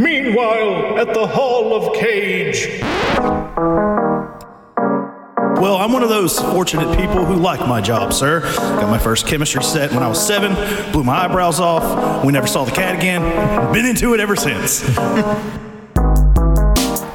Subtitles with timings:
[0.00, 2.80] Meanwhile, at the Hall of Cage.
[5.60, 8.40] Well, I'm one of those fortunate people who like my job, sir.
[8.40, 10.54] Got my first chemistry set when I was seven,
[10.90, 12.24] blew my eyebrows off.
[12.24, 13.20] We never saw the cat again.
[13.74, 14.82] Been into it ever since.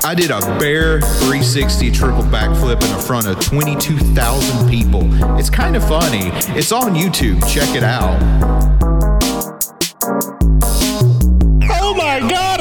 [0.04, 5.02] I did a bare 360 triple backflip in front of 22,000 people.
[5.40, 6.30] It's kind of funny.
[6.56, 7.42] It's on YouTube.
[7.52, 8.85] Check it out.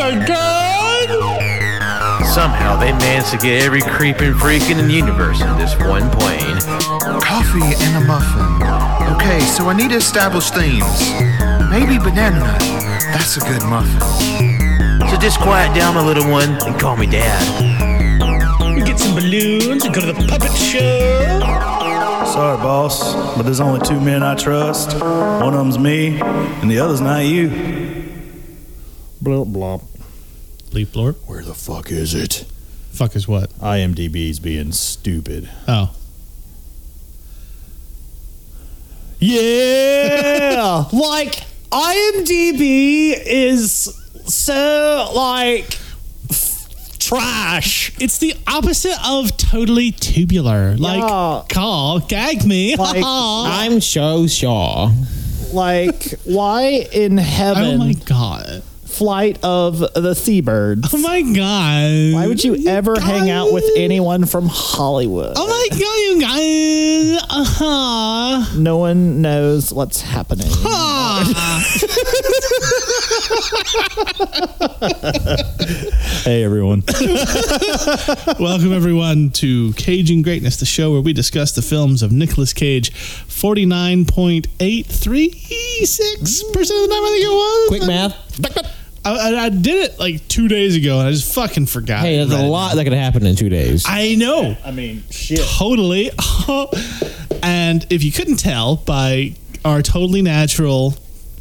[0.05, 1.09] My god!
[2.27, 6.59] Somehow they managed to get every creeping freak in the universe in this one plane.
[7.23, 8.45] Coffee and a muffin.
[9.17, 11.01] Okay, so I need to establish themes.
[11.71, 12.61] Maybe banana nut.
[13.15, 14.01] That's a good muffin.
[15.09, 17.41] So just quiet down, my little one, and call me dad.
[18.75, 21.41] We get some balloons and go to the puppet show.
[22.35, 25.01] Sorry, boss, but there's only two men I trust.
[25.01, 27.49] One of them's me, and the other's not you.
[29.23, 29.94] Blop blop.
[30.75, 30.95] Leap.
[30.97, 32.45] Where the fuck is it?
[32.91, 33.51] Fuck is what?
[33.61, 35.49] IMDb's being stupid.
[35.69, 35.95] Oh.
[39.21, 43.71] Yeah, like IMDb is
[44.27, 45.79] so like
[46.31, 47.93] f- trash.
[48.01, 50.77] It's the opposite of totally tubular.
[50.77, 51.43] Like, Yeah.
[51.49, 52.77] call, gag me.
[52.85, 54.91] Like, I'm so sure.
[55.53, 57.65] Like, why in heaven?
[57.81, 58.63] oh my god.
[58.95, 60.95] Flight of the Seabirds.
[60.95, 62.15] Oh my god.
[62.15, 65.33] Why would you ever hang out with anyone from Hollywood?
[65.37, 67.23] Oh my god, you guys.
[67.29, 68.57] Uh huh.
[68.57, 70.47] No one knows what's happening.
[76.23, 76.85] hey, everyone.
[78.39, 82.93] Welcome everyone to Caging Greatness, the show where we discuss the films of Nicolas Cage.
[82.95, 87.69] Forty nine point eight three six percent of the time, I think it was.
[87.69, 88.74] Quick math.
[89.05, 92.01] I, I, I did it like two days ago, and I just fucking forgot.
[92.01, 92.45] Hey, there's a Right.
[92.47, 93.85] lot that could happen in two days.
[93.87, 94.57] I know.
[94.65, 95.41] I mean, shit.
[95.41, 96.11] Totally.
[97.43, 100.95] and if you couldn't tell by our totally natural,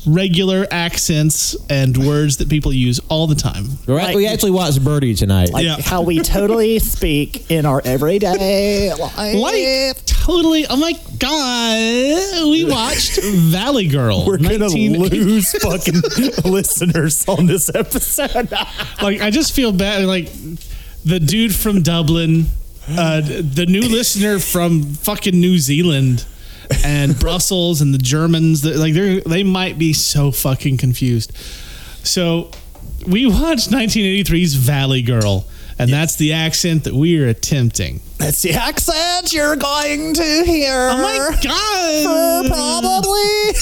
[0.05, 3.65] regular accents and words that people use all the time.
[3.87, 4.13] Right?
[4.15, 5.51] we actually watched Birdie tonight.
[5.53, 5.77] Like Yeah.
[5.79, 9.15] how we totally speak in our everyday life.
[9.35, 10.65] Like, totally.
[10.69, 12.49] Oh my God.
[12.49, 14.25] We watched Valley Girl.
[14.25, 16.01] We're gonna 19 lose fucking
[16.51, 18.51] listeners on this episode.
[19.01, 20.05] Like, I just feel bad.
[20.05, 20.29] Like,
[21.05, 22.45] the dude from Dublin,
[22.89, 26.25] uh, the new listener from fucking New Zealand.
[26.85, 31.35] and Brussels and the Germans, that like they they might be so fucking confused.
[32.03, 32.51] So
[33.05, 35.45] we watched 1983's Valley Girl,
[35.79, 38.01] and that's the accent that we are attempting.
[38.17, 40.89] That's the accent you're going to hear.
[40.91, 42.03] Oh my god!
[42.03, 43.53] For probably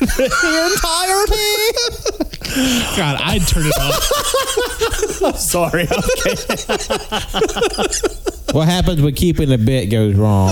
[0.16, 2.33] the entirety.
[2.96, 5.22] God, I'd turn it off.
[5.24, 5.82] I'm Sorry.
[5.82, 5.94] Okay.
[8.52, 10.50] what happens when keeping a bit goes wrong?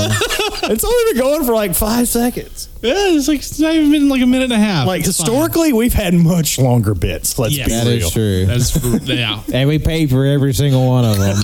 [0.65, 2.69] it's only been going for like five seconds.
[2.83, 4.87] Yeah, it's like it's not even been like a minute and a half.
[4.87, 5.27] Like It's fine.
[5.27, 7.39] historically, we've had much longer bits.
[7.39, 7.69] Let's Yes.
[7.69, 8.07] be That real.
[8.07, 8.47] is true.
[8.47, 9.43] That's yeah.
[9.53, 11.37] and we paid for every single one of them.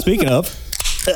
[0.00, 0.46] Speaking of,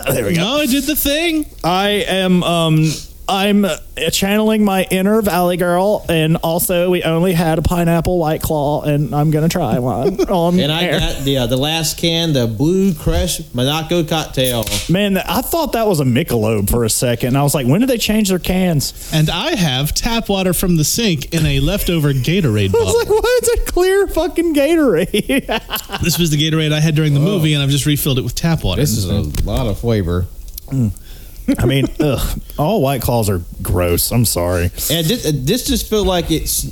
[0.06, 0.40] there we go.
[0.42, 1.46] No, I did the thing.
[1.64, 2.90] I am um
[3.28, 3.76] I'm uh,
[4.10, 9.14] channeling my inner Valley Girl, and also we only had a pineapple White Claw, and
[9.14, 10.98] I'm gonna try one on and I air.
[10.98, 14.64] got the uh, the last can, the Blue Crush Monaco cocktail.
[14.88, 17.36] Man, I thought that was a Michelob for a second.
[17.36, 19.10] I was like, when did they change their cans?
[19.12, 22.98] And I have tap water from the sink in a leftover Gatorade I was bottle.
[22.98, 25.64] like, why is it clear fucking Gatorade?
[26.02, 28.34] This was the Gatorade I had during the movie, and I've just refilled it with
[28.34, 28.80] tap water.
[28.80, 30.26] This is a lot of flavor.
[31.58, 34.10] I mean, ugh, all White Claws are gross.
[34.10, 34.64] I'm sorry.
[34.64, 36.70] And this, uh, this just feel like it's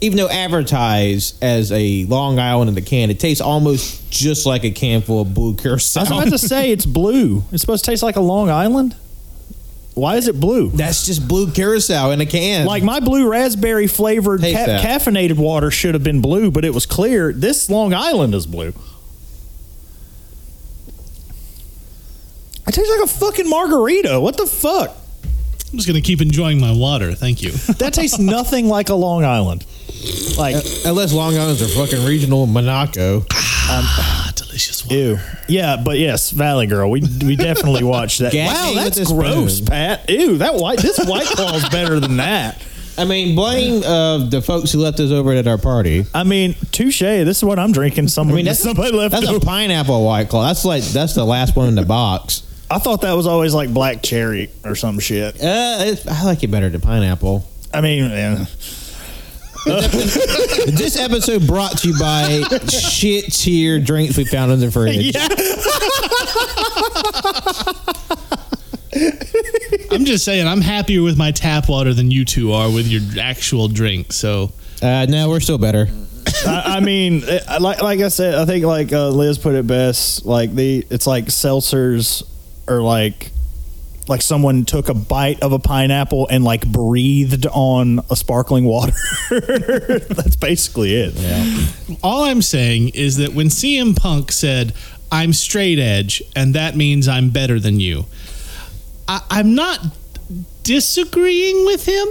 [0.00, 4.64] even though advertised as a Long Island in the can, it tastes almost just like
[4.64, 6.00] a can full of blue curacao.
[6.00, 7.42] I was about to say it's blue.
[7.52, 8.96] It's supposed to taste like a Long Island.
[9.94, 10.70] Why is it blue?
[10.70, 12.64] That's just blue curacao in a can.
[12.64, 14.84] Like my blue raspberry flavored Taste ca- that.
[14.84, 17.32] caffeinated water should have been blue, but it was clear.
[17.32, 18.72] This Long Island is blue.
[22.70, 24.20] It tastes like a fucking margarita.
[24.20, 24.90] What the fuck?
[25.72, 27.14] I'm just gonna keep enjoying my water.
[27.16, 27.50] Thank you.
[27.78, 29.66] That tastes nothing like a Long Island.
[30.38, 33.24] Like unless Long Island's are fucking regional Monaco.
[33.32, 34.94] ah, delicious water.
[34.94, 35.18] ew.
[35.48, 36.88] Yeah, but yes, Valley Girl.
[36.92, 38.30] We we definitely watched that.
[38.30, 39.66] Gag wow, that's gross, spoon.
[39.66, 40.08] Pat.
[40.08, 42.64] Ew, that white this white claw's better than that.
[42.96, 46.06] I mean, blame uh, the folks who left us over at our party.
[46.14, 47.00] I mean, touche.
[47.00, 48.06] This is what I'm drinking.
[48.06, 49.12] Someone, I mean, that's somebody left.
[49.12, 50.46] That's a pineapple white claw.
[50.46, 52.44] That's like that's the last one in the box.
[52.70, 55.34] I thought that was always like black cherry or some shit.
[55.36, 57.44] Uh, it's, I like it better than pineapple.
[57.74, 58.44] I mean, yeah.
[59.66, 65.14] this episode brought to you by shit tier drinks we found in the fridge.
[69.90, 73.02] I'm just saying, I'm happier with my tap water than you two are with your
[73.22, 74.12] actual drink.
[74.12, 74.52] So
[74.82, 75.88] Uh, no, we're still better.
[76.46, 79.66] I, I mean, it- like like I said, I think like uh, Liz put it
[79.66, 80.24] best.
[80.24, 82.22] Like the it's like seltzers
[82.70, 83.32] are like
[84.08, 88.92] like someone took a bite of a pineapple and like breathed on a sparkling water.
[89.30, 91.98] That's basically it.
[92.02, 94.72] all I'm saying is that when CM Punk said,
[95.12, 98.06] "I'm straight edge," and that means I'm better than you,
[99.06, 99.78] I, I'm not
[100.62, 102.08] disagreeing with him.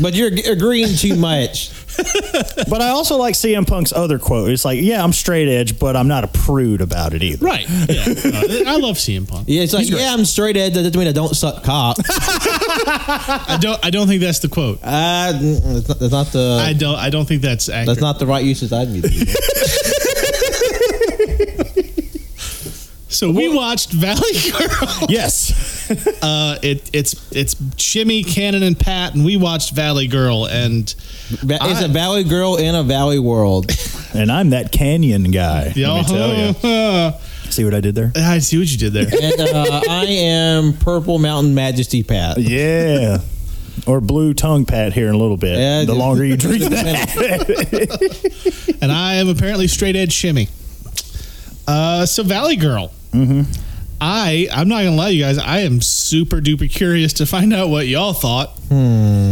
[0.00, 1.70] But you're agreeing too much.
[2.68, 4.50] But I also like CM Punk's other quote.
[4.50, 7.44] It's like, yeah, I'm straight edge, but I'm not a prude about it either.
[7.44, 7.66] Right?
[7.88, 9.44] Yeah, Uh, I love CM Punk.
[9.48, 10.74] Yeah, it's like, yeah, I'm straight edge.
[10.74, 11.96] That doesn't mean I don't suck cock.
[12.08, 13.82] I don't.
[13.84, 14.80] I don't think that's the quote.
[14.82, 16.60] Uh, mm, that's, not, that's not the.
[16.62, 16.96] I don't.
[16.96, 17.86] I don't think that's accurate.
[17.86, 19.00] that's not the right usage I'd be.
[23.08, 24.20] so we watched Valley
[24.50, 25.06] Girl.
[25.08, 25.47] Yes.
[26.22, 30.94] Uh, it, it's it's Shimmy, Cannon, and Pat, and we watched Valley Girl, and
[31.28, 33.70] Va- it's a valley girl in a valley world.
[34.14, 35.72] and I'm that canyon guy.
[35.76, 36.54] Let me tell you.
[36.62, 37.12] you.
[37.50, 38.12] See what I did there?
[38.16, 39.06] I see what you did there.
[39.22, 42.38] and uh, I am Purple Mountain Majesty Pat.
[42.38, 43.18] Yeah.
[43.86, 45.56] Or blue tongue pat here in a little bit.
[45.58, 47.18] Yeah, the longer you drink that.
[48.82, 50.48] and I am apparently straight edge Shimmy.
[51.66, 52.92] Uh, so Valley Girl.
[53.12, 53.50] Mm-hmm.
[54.00, 55.38] I I'm not gonna lie, to you guys.
[55.38, 58.56] I am super duper curious to find out what y'all thought.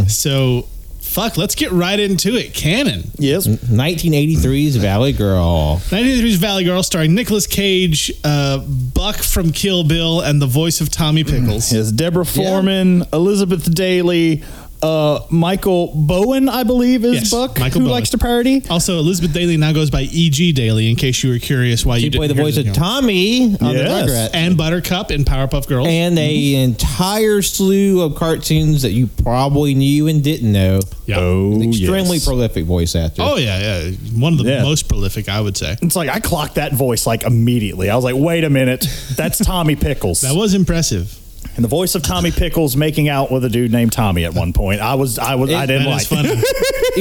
[0.08, 0.66] So,
[1.00, 2.52] fuck, let's get right into it.
[2.54, 3.10] Cannon.
[3.18, 3.46] yes.
[3.46, 5.80] 1983's Valley Girl.
[5.88, 10.90] 1983's Valley Girl, starring Nicolas Cage, uh, Buck from Kill Bill, and the voice of
[10.90, 11.72] Tommy Pickles.
[11.72, 14.42] Yes, Deborah Foreman, Elizabeth Daily,
[14.82, 17.92] uh, Michael Bowen, I believe, is Yes, Buck, Michael who Bowen.
[17.92, 18.62] likes to parody.
[18.68, 20.52] Also, Elizabeth Daily now goes by E.G.
[20.52, 23.56] Daily, in case you were curious why She you didn't played the voice of Tommy
[23.60, 24.06] on Yes.
[24.06, 24.30] the Rugrats.
[24.34, 25.88] and Buttercup in Powerpuff Girls.
[25.88, 30.80] and a entire slew of cartoons that you probably knew and didn't know.
[31.06, 31.16] Yeah.
[31.20, 32.24] Oh, Extremely yes.
[32.26, 33.22] prolific voice actor.
[33.22, 34.62] Oh yeah, yeah, one of the Yeah.
[34.62, 35.76] most prolific, I would say.
[35.82, 37.90] It's like I clocked that voice like immediately.
[37.90, 40.20] I was like, wait a minute, that's Tommy Pickles.
[40.26, 41.16] That was impressive.
[41.56, 44.52] And the voice of Tommy Pickles making out with a dude named Tommy at one
[44.52, 44.80] point.
[44.82, 46.02] I was, I was, I didn't That like.
[46.02, 46.42] is funny.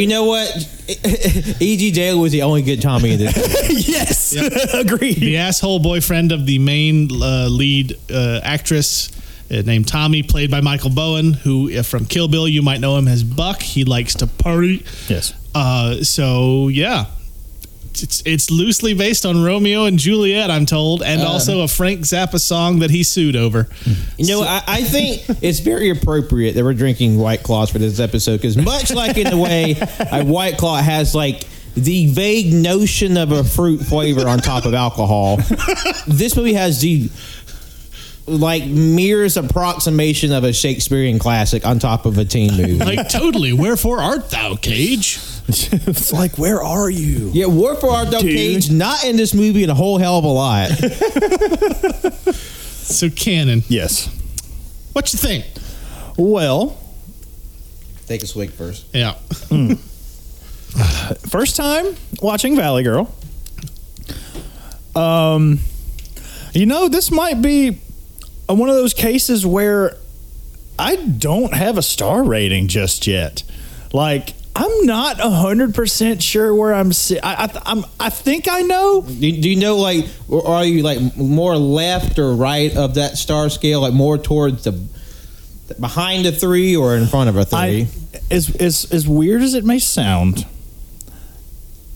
[0.02, 0.48] You know what?
[1.62, 1.92] E.G.
[1.92, 3.36] Daily was the only good Tommy in this.
[3.88, 4.34] yes,
[4.74, 5.18] agreed.
[5.18, 9.10] the asshole boyfriend of the main uh, lead uh, actress
[9.52, 12.98] uh, named Tommy, played by Michael Bowen, who uh, from Kill Bill you might know
[12.98, 13.62] him as Buck.
[13.62, 14.86] He likes to party.
[15.08, 15.34] Yes.
[15.54, 17.06] Uh, so yeah.
[18.04, 21.28] It's, it's loosely based on Romeo and Juliet, I'm told, and uh.
[21.28, 23.68] also a Frank Zappa song that he sued over.
[24.18, 28.00] You know, I, I think it's very appropriate that we're drinking White Claws for this
[28.00, 29.76] episode because, much like in the way
[30.12, 31.46] a White Claw has like
[31.76, 35.38] the vague notion of a fruit flavor on top of alcohol,
[36.08, 37.10] this movie has the
[38.28, 42.78] like mirrors approximation of a Shakespearean classic on top of a teen movie.
[42.78, 43.54] Like, totally.
[43.54, 45.20] Wherefore art thou, Cage?
[45.48, 47.30] it's like, where are you?
[47.34, 48.32] yeah, wherefore Art thou, Dude.
[48.36, 50.72] Cage not in this movie and a whole hell of a lot.
[52.86, 53.64] So, Cannon.
[53.68, 54.08] Yes.
[54.94, 55.46] what you think?
[56.18, 56.78] Well,
[58.06, 58.86] Take a swig first.
[58.94, 59.14] Yeah.
[61.28, 63.12] first time watching Valley Girl.
[64.96, 65.60] Um,
[66.54, 67.80] you know, this might be
[68.48, 69.98] one of those cases where
[70.78, 73.44] I don't have a star rating just yet.
[73.94, 76.94] Like, I'm not hundred percent sure where I'm.
[76.94, 77.86] Si- I, I, I'm.
[78.00, 79.02] I think I know.
[79.02, 83.18] Do, do you know, like, or are you like more left or right of that
[83.18, 84.72] star scale, like more towards the
[85.80, 87.58] behind a three or in front of a three?
[87.58, 87.88] I,
[88.32, 90.46] as as as weird as it may sound,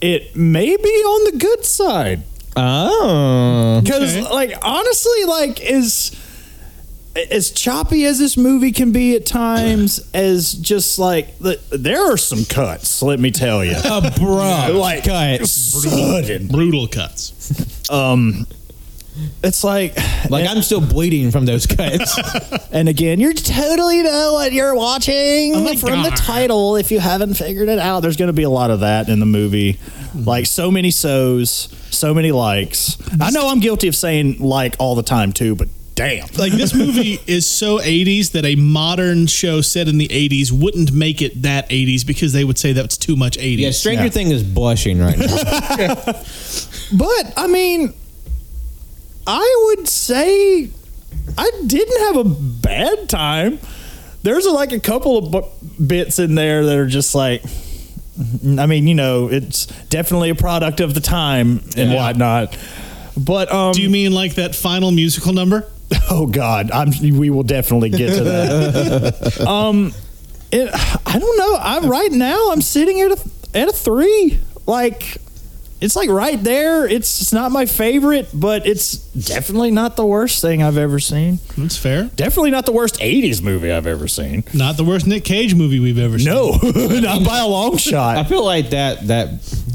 [0.00, 2.22] it may be on the good side.
[2.56, 4.28] oh, Because, Okay.
[4.30, 6.10] like, honestly, like, as
[7.16, 12.16] as choppy as this movie can be at times, as just like the, there are
[12.16, 13.02] some cuts.
[13.02, 15.50] Let me tell you, abrupt like cuts.
[15.50, 16.48] sudden.
[16.48, 17.90] Brutal cuts.
[17.90, 18.46] Um,
[19.42, 19.96] it's like,
[20.30, 22.16] Like I'm still bleeding from those cuts.
[22.72, 26.76] and again, you totally know what you're watching Oh from the title.
[26.76, 29.18] If you haven't figured it out, there's going to be a lot of that in
[29.20, 29.78] the movie.
[30.14, 32.96] Like so many so's, so many likes.
[33.20, 35.68] I know I'm guilty of saying like all the time too, but
[36.00, 36.26] damn.
[36.38, 40.92] Like this movie is so 80s that a modern show set in the 80s wouldn't
[40.92, 43.58] make it that 80s because they would say that's too much 80s.
[43.58, 44.10] yeah, Stranger Yeah.
[44.10, 45.26] Thing is blushing right now.
[46.92, 47.94] But I mean,
[49.26, 50.68] I would say
[51.38, 53.60] I didn't have a bad time.
[54.22, 57.42] There's like a couple of bu- bits in there that are just like,
[58.58, 61.94] I mean, you know, it's definitely a product of the time and Yeah.
[61.94, 62.58] whatnot.
[63.16, 65.66] But um, Do you mean like that final musical number?
[66.12, 66.90] Oh God, I'm.
[67.00, 69.40] We will definitely get to that.
[69.46, 69.92] um,
[70.50, 70.68] it,
[71.06, 71.56] I don't know.
[71.60, 72.50] I'm right now.
[72.50, 74.40] I'm sitting at a at a three.
[74.66, 75.18] Like,
[75.80, 76.86] it's like right there.
[76.86, 81.38] It's, it's not my favorite, but it's definitely not the worst thing I've ever seen.
[81.56, 82.10] That's fair.
[82.16, 84.44] Definitely not the worst '80s movie I've ever seen.
[84.52, 86.32] Not the worst Nick Cage movie we've ever seen.
[86.32, 86.50] No,
[87.00, 88.16] not by a long shot.
[88.16, 89.28] I feel like that that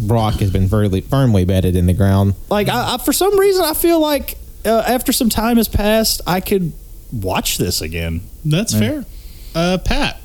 [0.03, 2.35] rock has been firmly, firmly bedded in the ground.
[2.49, 6.21] Like, I, I, for some reason, I feel like uh, after some time has passed,
[6.25, 6.73] I could
[7.11, 8.21] watch this again.
[8.43, 9.05] That's fair.
[9.53, 10.19] Uh, Pat.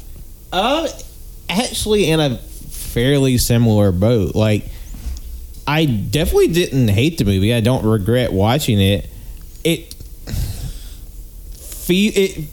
[0.52, 0.88] Uh,
[1.48, 4.34] actually, in a fairly similar boat.
[4.34, 4.64] Like,
[5.66, 7.54] I definitely didn't hate the movie.
[7.54, 9.08] I don't regret watching it.
[9.62, 9.94] It
[11.54, 12.44] feel it.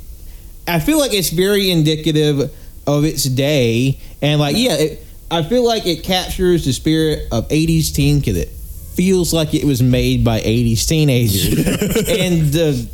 [0.68, 2.52] I feel like it's very indicative
[2.86, 7.48] of its day, and like, yeah, it, I feel like it captures the spirit of
[7.48, 8.50] '80s teen kid.
[8.98, 11.46] Feels like it was made by '80s teenagers,
[12.10, 12.90] in the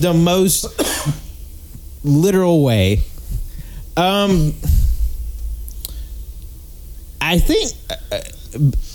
[0.00, 0.66] the most
[2.02, 3.02] literal way.
[3.96, 4.54] Um,
[7.20, 8.20] I think uh,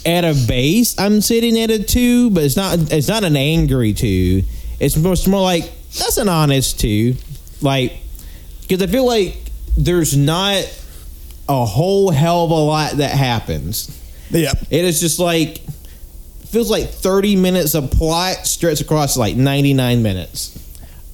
[0.06, 2.92] at a base, I'm sitting at a two, but it's not.
[2.92, 4.42] It's not an angry two.
[4.80, 7.16] It's more, it's more like that's an honest two,
[7.62, 7.94] like
[8.62, 9.38] because I feel like
[9.78, 10.64] there's not
[11.48, 13.96] a whole hell of a lot that happens.
[14.30, 14.54] Yeah.
[14.70, 15.62] It is just like
[16.50, 20.58] feels like 30 minutes of plot stretched across like 99 minutes.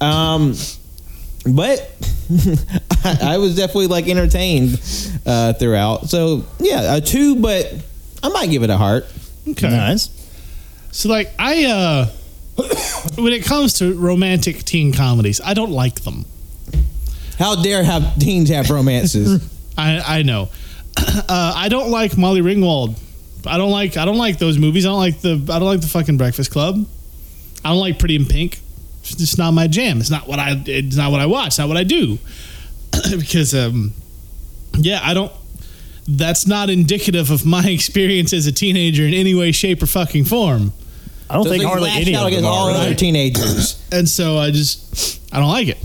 [0.02, 0.56] Um,
[1.46, 1.92] but
[3.04, 4.82] I, I was definitely like entertained
[5.26, 6.10] uh, throughout.
[6.10, 7.74] So yeah, a two, but
[8.24, 9.06] I might give it a heart.
[9.48, 9.70] Okay.
[9.70, 10.10] Nice.
[10.92, 12.06] So like I uh
[13.16, 16.26] when it comes to romantic teen comedies, I don't like them.
[17.38, 19.44] How dare have teens have romances?
[19.78, 20.50] I I know.
[21.28, 22.98] Uh, I don't like Molly Ringwald.
[23.48, 24.86] I don't like I don't like those movies.
[24.86, 26.86] I don't like the I don't like the fucking Breakfast Club.
[27.64, 28.60] I don't like Pretty in Pink.
[29.02, 30.00] It's just not my jam.
[30.00, 31.48] It's not what I it's not what I watch.
[31.48, 32.18] It's not what I do.
[33.18, 33.94] because um
[34.78, 35.32] yeah, I don't
[36.08, 40.26] that's not indicative of my experience as a teenager in any way, shape, or fucking
[40.26, 40.74] form.
[41.30, 42.72] I don't So think like hardly any of them against all are.
[42.72, 42.98] other Right?
[42.98, 43.84] teenagers.
[43.92, 45.78] and so I just I don't like it.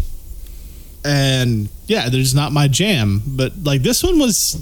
[1.05, 3.23] And yeah, there's not my jam.
[3.27, 4.57] But like this one was,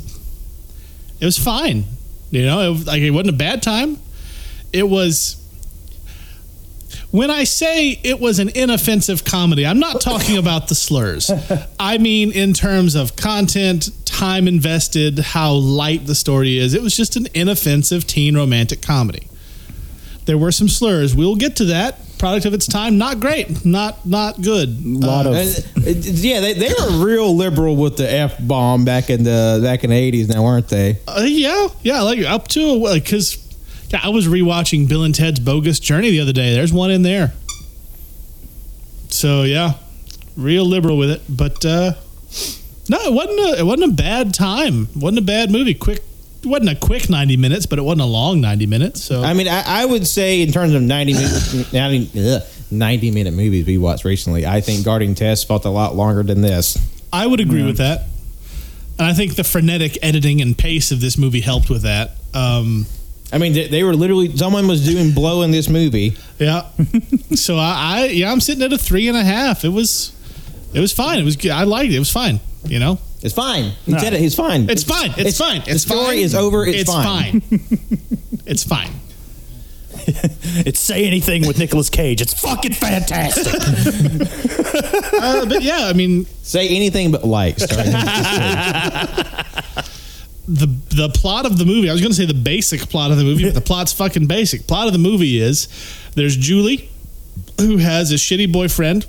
[1.20, 1.84] it was fine.
[2.30, 3.98] You know, it, like it wasn't a bad time.
[4.72, 5.36] It was.
[7.10, 11.30] When I say it was an inoffensive comedy, I'm not talking about the slurs.
[11.80, 16.74] I mean, in terms of content, time invested, how light the story is.
[16.74, 19.26] It was just an inoffensive teen romantic comedy.
[20.28, 21.14] There were some slurs.
[21.16, 21.98] We'll get to that.
[22.18, 24.68] Product of its time, not great, not not good.
[24.68, 28.84] A lot Uh, of Uh, yeah, they, they were real liberal with the f bomb
[28.84, 30.98] back in the back in the eighties, now weren't they?
[31.08, 33.38] Uh, yeah, yeah, like up to because
[33.90, 36.52] yeah, I was rewatching Bill and Ted's Bogus Journey the other day.
[36.54, 37.32] There's one in there.
[39.10, 39.74] So yeah,
[40.36, 41.92] real liberal with it, but uh,
[42.88, 43.40] no, it wasn't.
[43.40, 44.88] A, it wasn't a bad time.
[44.94, 45.74] It wasn't a bad movie.
[45.74, 46.07] Quick, it
[46.44, 49.02] wasn't a quick ninety minutes, but it wasn't a long ninety minutes.
[49.02, 53.10] So I mean, I, I would say in terms of 90 minute, 90, ugh, 90
[53.10, 56.78] minute movies we watched recently, I think Guarding Tess felt a lot longer than this.
[57.12, 58.06] I would agree with that.
[58.98, 62.16] And I think the frenetic editing and pace of this movie helped with that.
[62.34, 62.86] Um,
[63.32, 66.16] I mean, they, they were literally someone was doing blow in this movie.
[66.38, 66.68] Yeah.
[67.34, 69.64] so I, I yeah, I'm sitting at a three and a half.
[69.64, 70.14] It was
[70.74, 71.18] it was fine.
[71.18, 71.50] It was good.
[71.50, 71.96] I liked it.
[71.96, 72.40] It was fine.
[72.64, 72.98] You know?
[73.22, 73.72] It's fine.
[73.84, 74.20] He said it.
[74.20, 74.70] He's fine.
[74.70, 75.12] It's fine.
[75.16, 75.36] It's, fine.
[75.36, 75.62] It's fine.
[75.64, 76.18] the It's story fine.
[76.18, 76.64] is over.
[76.66, 77.42] It's, fine.
[78.46, 78.90] it's fine.
[80.64, 82.20] it's say anything with Nicolas Cage.
[82.22, 83.54] It's fucking fantastic.
[85.20, 87.58] Uh, but yeah, I mean Say anything but like.
[87.58, 89.84] starring Nicolas Cage.
[90.46, 91.90] the the plot of the movie.
[91.90, 94.26] I was going to say the basic plot of the movie, but the plot's fucking
[94.28, 94.66] basic.
[94.68, 95.66] Plot of the movie is
[96.14, 96.88] there's Julie
[97.58, 99.06] who has a shitty boyfriend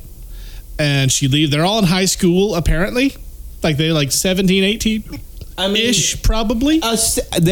[0.80, 3.16] and she leave they're all in high school apparently.
[3.62, 5.04] Like they're like 17, 18
[5.58, 6.80] I mean, ish probably.
[6.82, 6.96] uh,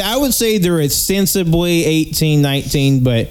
[0.04, 3.30] I would say they're ostensibly 18, 19, but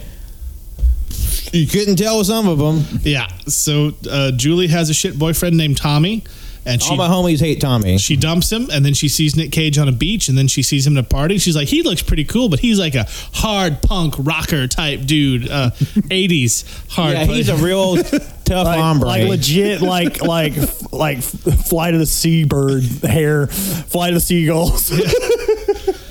[1.51, 2.83] you couldn't tell with some of them.
[3.01, 3.27] Yeah.
[3.47, 6.23] So uh, Julie has a shit boyfriend named Tommy,
[6.67, 7.97] and she All my homies hate Tommy.
[7.97, 10.61] she dumps him, and then she sees Nick Cage on a beach, and then she
[10.61, 11.37] sees him at a party.
[11.37, 15.49] She's like, he looks pretty cool, but he's like a hard punk rocker type dude,
[15.49, 15.71] uh,
[16.11, 17.13] '80s hard.
[17.13, 19.07] Yeah, he's a real tough like, hombre.
[19.07, 20.53] like legit, like like
[20.91, 24.91] like flight of the seabird hair, flight of the seagulls.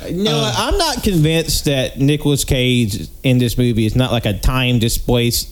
[0.09, 4.79] No, I'm not convinced that Nicolas Cage in this movie is not like a time
[4.79, 5.49] displaced,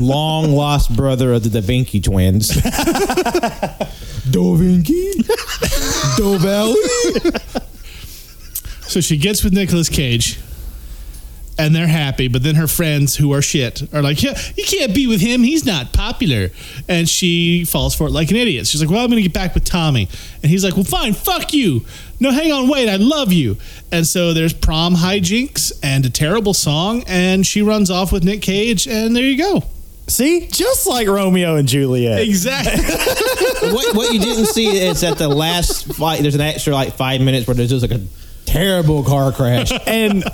[0.00, 2.48] long lost brother of the Da Vinci twins.
[4.30, 5.12] da Vinci?
[6.16, 6.76] Da Valley?
[8.86, 10.38] So she gets with Nicolas Cage,
[11.58, 12.28] and they're happy.
[12.28, 15.42] But then her friends, who are shit, are like, "Yeah, you can't be with him.
[15.42, 16.50] He's not popular."
[16.88, 18.66] And she falls for it like an idiot.
[18.66, 20.08] She's like, "Well, I'm going to get back with Tommy,"
[20.42, 21.84] and he's like, "Well, fine, fuck you."
[22.20, 23.56] No, hang on, wait, I love you.
[23.90, 28.40] And so there's prom hijinks and a terrible song, and she runs off with Nick
[28.40, 29.64] Cage, and there you go.
[30.06, 32.20] See, just like Romeo and Juliet.
[32.20, 32.82] Exactly.
[33.72, 37.20] what, what you didn't see is at the last fight, there's an extra like five
[37.20, 38.04] minutes where there's just like a
[38.54, 39.70] terrible car crash.
[39.86, 40.24] and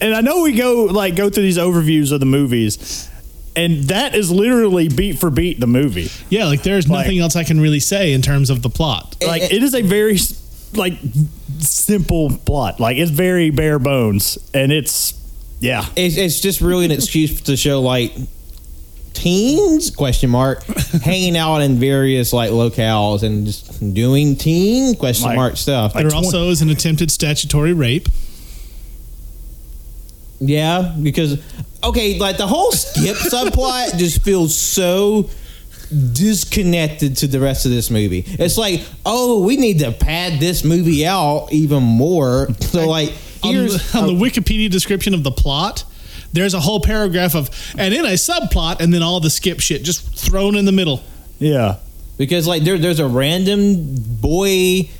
[0.00, 3.08] and I know we go like go through these overviews of the movies,
[3.56, 6.10] and that is literally beat for beat the movie.
[6.28, 9.16] yeah, like there's Like- nothing else I can really say in terms of the plot.
[9.26, 10.18] Like it is a very
[10.74, 10.94] like
[11.58, 12.80] simple plot.
[12.80, 15.14] Like it's very bare bones, and it's
[15.60, 15.84] yeah.
[15.96, 18.12] It's, it's just really an excuse to show like
[19.20, 20.64] teens question mark
[21.02, 25.92] hanging out in various like locales and just doing teen question Like- mark stuff.
[25.94, 28.08] There also is an attempted statutory rape.
[30.42, 31.38] Yeah, because
[31.84, 35.28] okay, like the whole skip subplot just feels so
[36.12, 38.24] disconnected to the rest of this movie.
[38.26, 42.48] It's like, oh, we need to pad this movie out even more.
[42.60, 43.12] So like,
[43.42, 45.84] On, here's the, on the Wikipedia description of the plot,
[46.32, 49.82] there's a whole paragraph of, and in a subplot, and then all the skip shit
[49.82, 51.02] just thrown in the middle.
[51.38, 51.76] Yeah.
[52.18, 54.90] because like there, there's a random boy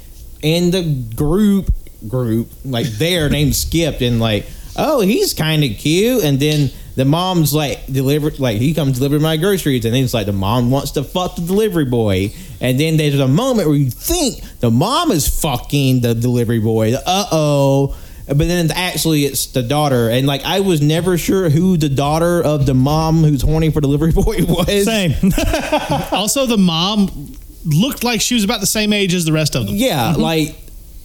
[0.42, 0.82] in the
[1.14, 1.70] group
[2.08, 7.04] group like there named Skip and like oh he's kind of cute and then the
[7.04, 10.70] mom's like deliver like he comes deliver my groceries and then it's like the mom
[10.70, 12.32] wants to fuck the delivery boy
[12.62, 16.94] and then there's a moment where you think the mom is fucking the delivery boy
[16.94, 17.94] uh oh
[18.30, 22.42] but then actually it's the daughter and like I was never sure who the daughter
[22.42, 25.12] of the mom who's horny for delivery boy was Same.
[26.12, 29.66] Also, the mom looked like she was about the same age as the rest of
[29.66, 29.74] them.
[29.74, 30.20] Yeah, mm-hmm.
[30.20, 30.56] like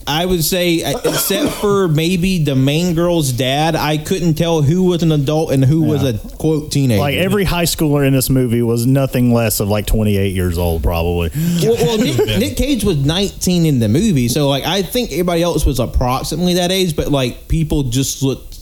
[0.08, 4.84] I would say, uh, except for maybe the main girl's dad, I couldn't tell who
[4.84, 7.00] was an adult and who was a quote teenager.
[7.00, 10.82] like every high schooler in this movie was nothing less of like 28 years old,
[10.82, 11.30] probably.
[11.62, 15.42] well, well Nick, Nick Cage was 19 in the movie, so like I think everybody
[15.42, 18.56] else was approximately that age, but like people just looked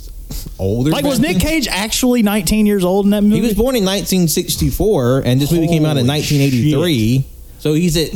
[0.58, 0.90] older.
[0.90, 1.40] Like, was Nick then.
[1.40, 3.36] Cage actually 19 years old in that movie?
[3.36, 7.24] He was born in 1964, and this movie came out in Holy 1983.
[7.58, 8.10] So he's at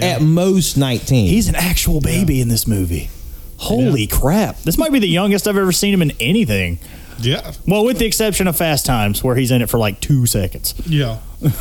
[0.00, 1.28] at most 19.
[1.28, 3.10] He's an actual baby in this movie.
[3.58, 4.58] Holy crap.
[4.58, 6.78] This might be the youngest I've ever seen him in anything.
[7.18, 7.52] Yeah.
[7.66, 10.74] Well, with the exception of Fast Times, where he's in it for like two seconds.
[10.86, 11.18] Yeah.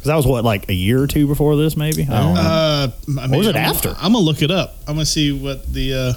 [0.00, 2.04] Because that was what, like a year or two before this, maybe?
[2.04, 2.40] I don't know.
[2.40, 3.90] Uh, I mean, was it I'm, after?
[3.90, 4.78] I'm gonna look it up.
[4.88, 6.12] I'm gonna see what the uh,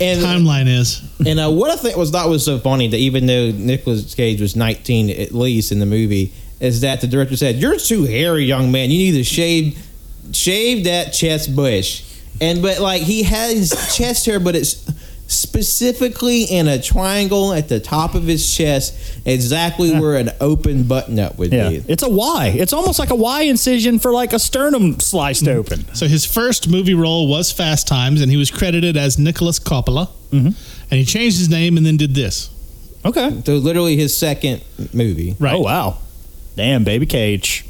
[0.00, 1.02] and timeline is.
[1.26, 4.40] And uh, what I think was that was so funny that even though Nicolas Cage
[4.40, 8.44] was 19 at least in the movie, is that the director said, "You're too hairy,
[8.44, 8.88] young man.
[8.92, 9.84] You need to shave,
[10.32, 12.02] shave that chest bush."
[12.40, 14.90] And but like he has chest hair, but it's
[15.26, 18.94] specifically in a triangle at the top of his chest,
[19.26, 21.68] exactly where an open button up would yeah.
[21.68, 21.84] be.
[21.86, 22.54] It's a Y.
[22.56, 25.54] It's almost like a Y incision for like a sternum sliced Mm.
[25.54, 25.94] open.
[25.94, 30.08] So his first movie role was Fast Times, and he was credited as Nicholas Coppola.
[30.32, 30.48] Mm-hmm.
[30.90, 32.48] And he changed his name and then did this.
[33.04, 33.30] Okay.
[33.44, 34.62] So literally his second
[34.92, 35.36] movie.
[35.38, 35.54] Right.
[35.54, 35.98] Oh, wow.
[36.56, 37.64] Damn, baby Cage.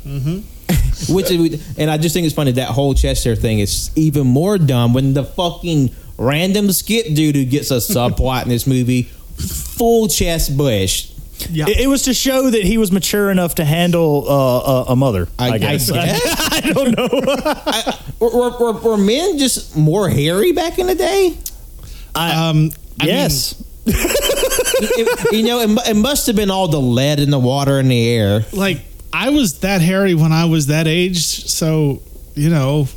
[1.09, 4.27] Which is, and I just think it's funny that whole chest hair thing is even
[4.27, 9.05] more dumb when the fucking random skip dude who gets a subplot in this movie,
[9.05, 11.11] full chest bush.
[11.51, 11.67] Yeah.
[11.69, 14.33] It, it was to show that he was mature enough to handle uh,
[14.89, 15.91] a, a mother, I, I- I guess.
[15.91, 16.21] guess.
[16.53, 17.09] I don't know.
[18.21, 21.37] Were, were, were, were men just more hairy back in the day?
[22.17, 23.63] um, I yes.
[23.87, 27.89] It- you know, it, it must have been all the lead in the water and
[27.91, 28.45] the air.
[28.53, 28.81] like
[29.13, 32.03] I was that hairy when I was that age, so
[32.35, 32.89] you know,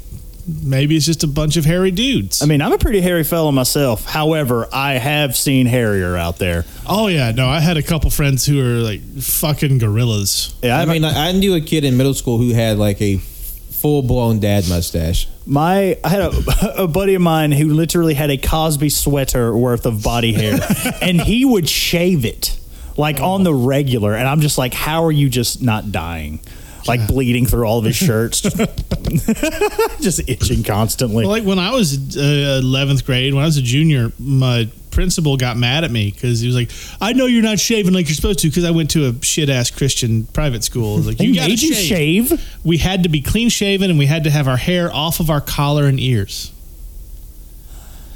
[0.47, 2.41] maybe it's just a bunch of hairy dudes.
[2.41, 4.05] I mean, I'm a pretty hairy fellow myself.
[4.05, 6.65] However, I have seen hairier out there.
[6.87, 10.55] oh yeah, no, I had a couple friends who were like fucking gorillas.
[10.61, 13.17] Yeah, I mean, I, I knew a kid in middle school who had like a
[13.17, 15.27] full blown dad mustache.
[15.45, 19.85] My I had a, a buddy of mine who literally had a Cosby sweater worth
[19.85, 20.59] of body hair,
[21.01, 22.59] and he would shave it
[22.97, 24.15] like on the regular.
[24.15, 26.39] And I'm just like, how are you just not dying?
[26.87, 31.25] Like bleeding through all of his shirts, just itching constantly.
[31.25, 35.37] Well, like when I was uh, eleventh grade, when I was a junior, my principal
[35.37, 38.15] got mad at me because he was like, "I know you're not shaving like you're
[38.15, 40.97] supposed to," because I went to a shit ass Christian private school.
[40.97, 42.29] Like you got to made you shave.
[42.29, 42.57] shave?
[42.63, 45.29] We had to be clean shaven, and we had to have our hair off of
[45.29, 46.51] our collar and ears.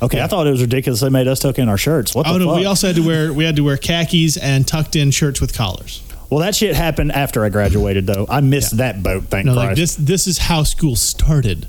[0.01, 2.13] Okay, I thought it was ridiculous they made us tuck in our shirts.
[2.13, 2.57] What the Oh no, fuck?
[2.57, 5.53] we also had to wear we had to wear khakis and tucked in shirts with
[5.55, 6.01] collars.
[6.29, 8.25] well, that shit happened after I graduated, though.
[8.29, 9.25] I missed that boat.
[9.25, 9.67] Thank No, Christ.
[9.67, 11.67] like this this is how school started.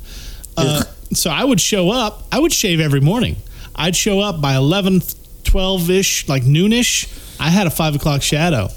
[0.56, 2.24] Uh, so I would show up.
[2.32, 3.36] I would shave every morning.
[3.74, 5.02] I'd show up by 11,
[5.44, 7.06] 12 ish, like noonish.
[7.38, 8.68] I had a five o'clock shadow.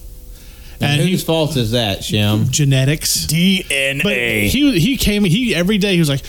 [0.81, 2.49] And And whose he, fault is that, Shim?
[2.51, 3.25] genetics.
[3.25, 4.03] DNA.
[4.03, 6.21] But he he came he every day he was like,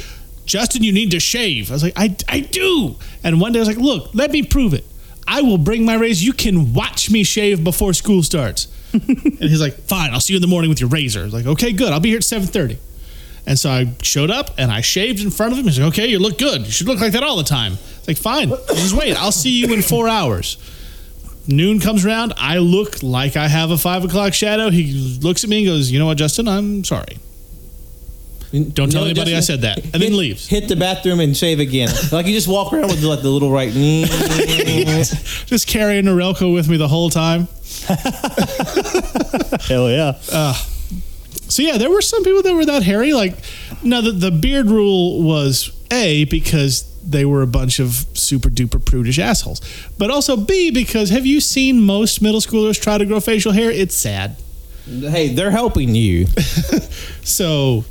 [0.47, 1.71] Justin, you need to shave.
[1.71, 2.97] I was like, I I do.
[3.23, 4.85] And one day I was like, look, let me prove it.
[5.27, 6.25] I will bring my razor.
[6.25, 8.67] You can watch me shave before school starts.
[8.93, 11.21] and he's like, fine, I'll see you in the morning with your razor.
[11.21, 11.93] I was like, okay, good.
[11.93, 12.79] I'll be here at seven thirty.
[13.47, 15.65] And so I showed up and I shaved in front of him.
[15.65, 16.63] He's like, okay, you look good.
[16.63, 17.75] You should look like that all the time.
[17.99, 19.17] It's like, fine, just wait.
[19.17, 20.57] I'll see you in four hours.
[21.47, 22.35] Noon comes around.
[22.37, 24.71] I look like I have a five o'clock shadow.
[24.71, 26.49] He looks at me and goes, you know what, Justin?
[26.49, 27.19] I'm sorry.
[28.53, 29.77] Don't tell No, anybody I said that.
[29.79, 30.49] And hit, then leaves.
[30.49, 31.89] Hit the bathroom and shave again.
[32.11, 33.73] like you just walk around with like the little right.
[33.73, 34.05] Knee.
[35.47, 37.47] Just carrying Norelco with me the whole time.
[39.69, 40.19] Hell yeah.
[40.33, 40.55] Uh,
[41.49, 43.13] so yeah, there were some people that were that hairy.
[43.13, 43.37] Like,
[43.83, 48.85] now the, the beard rule was A, because they were a bunch of super duper
[48.85, 49.61] prudish assholes.
[49.99, 53.71] But also B, because have you seen most middle schoolers try to grow facial hair?
[53.71, 54.37] It's sad.
[54.87, 56.27] hey, they're helping you.
[57.23, 57.85] So,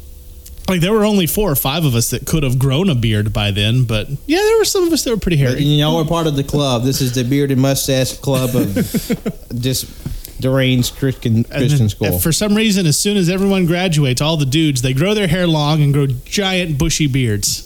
[0.70, 3.34] like, there were only four or five of us that could have grown a beard
[3.34, 3.84] by then.
[3.84, 5.62] But yeah, there were some of us that were pretty hairy.
[5.62, 6.84] You know, we're part of the club.
[6.84, 8.76] This is the beard and mustache club of
[9.60, 12.20] just deranged Christian Christian then, school.
[12.20, 15.48] For some reason, as soon as everyone graduates, all the dudes they grow their hair
[15.48, 17.66] long and grow giant bushy beards.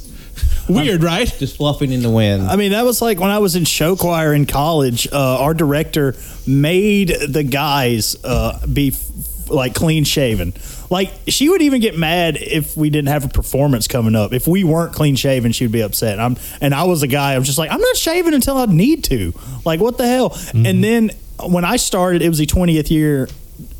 [0.69, 1.27] Weird, right?
[1.27, 2.43] just fluffing in the wind.
[2.43, 5.07] I mean, that was like when I was in show choir in college.
[5.11, 6.15] Uh, our director
[6.47, 9.09] made the guys uh, be f-
[9.53, 10.53] like clean shaven.
[10.89, 14.33] Like she would even get mad if we didn't have a performance coming up.
[14.33, 16.19] If we weren't clean shaven, she'd be upset.
[16.19, 17.35] I'm and I was a guy.
[17.35, 19.33] I'm just like I'm not shaving until I need to.
[19.65, 20.37] Like what the hell?
[20.53, 23.27] And then when I started, it was the 20th year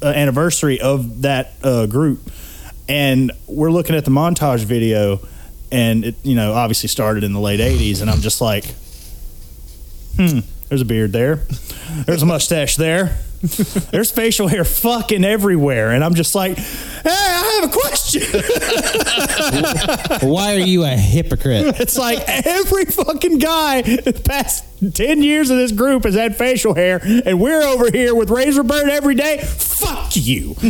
[0.01, 2.31] uh, anniversary of that uh, group,
[2.87, 5.19] and we're looking at the montage video,
[5.71, 8.65] and it you know obviously started in the late 80s, and I'm just like,
[10.17, 10.39] hmm,
[10.73, 11.35] there's a beard there,
[12.07, 13.15] there's a mustache there.
[13.91, 18.23] There's facial hair fucking everywhere, and I'm just like, "Hey, I have a question."
[20.31, 21.79] Why are you a hypocrite?
[21.79, 24.63] It's like every fucking guy in the past
[24.95, 28.63] 10 years of this group has had facial hair, and we're over here with razor
[28.63, 29.43] burn every day.
[29.43, 30.55] Fuck you.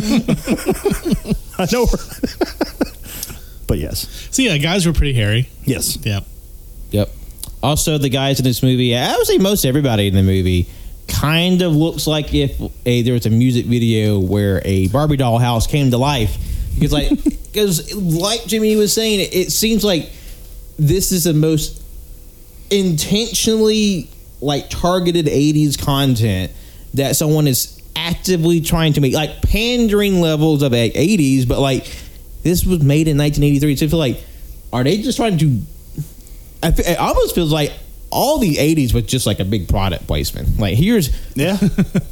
[1.57, 1.85] I know.
[3.67, 4.27] but yes.
[4.31, 5.47] So yeah, guys were pretty hairy.
[5.63, 5.97] Yes.
[6.03, 6.21] Yeah.
[6.91, 7.09] Yep.
[7.63, 10.67] Also, the guys in this movie, I would say most everybody in the movie,
[11.07, 15.39] kind of looks like if a there was a music video where a Barbie doll
[15.39, 16.37] house came to life.
[16.75, 20.11] Because like, because like Jimmy was saying, it, it seems like
[20.77, 21.81] this is the most
[22.69, 24.09] intentionally
[24.41, 26.51] like targeted 80s content
[26.95, 31.85] that someone is actively trying to make like pandering levels of like 80s but like
[32.41, 34.23] this was made in 1983 so I feel like
[34.73, 35.61] are they just trying to
[36.63, 37.71] it almost feels like
[38.09, 41.57] all the 80s was just like a big product placement like here's Yeah.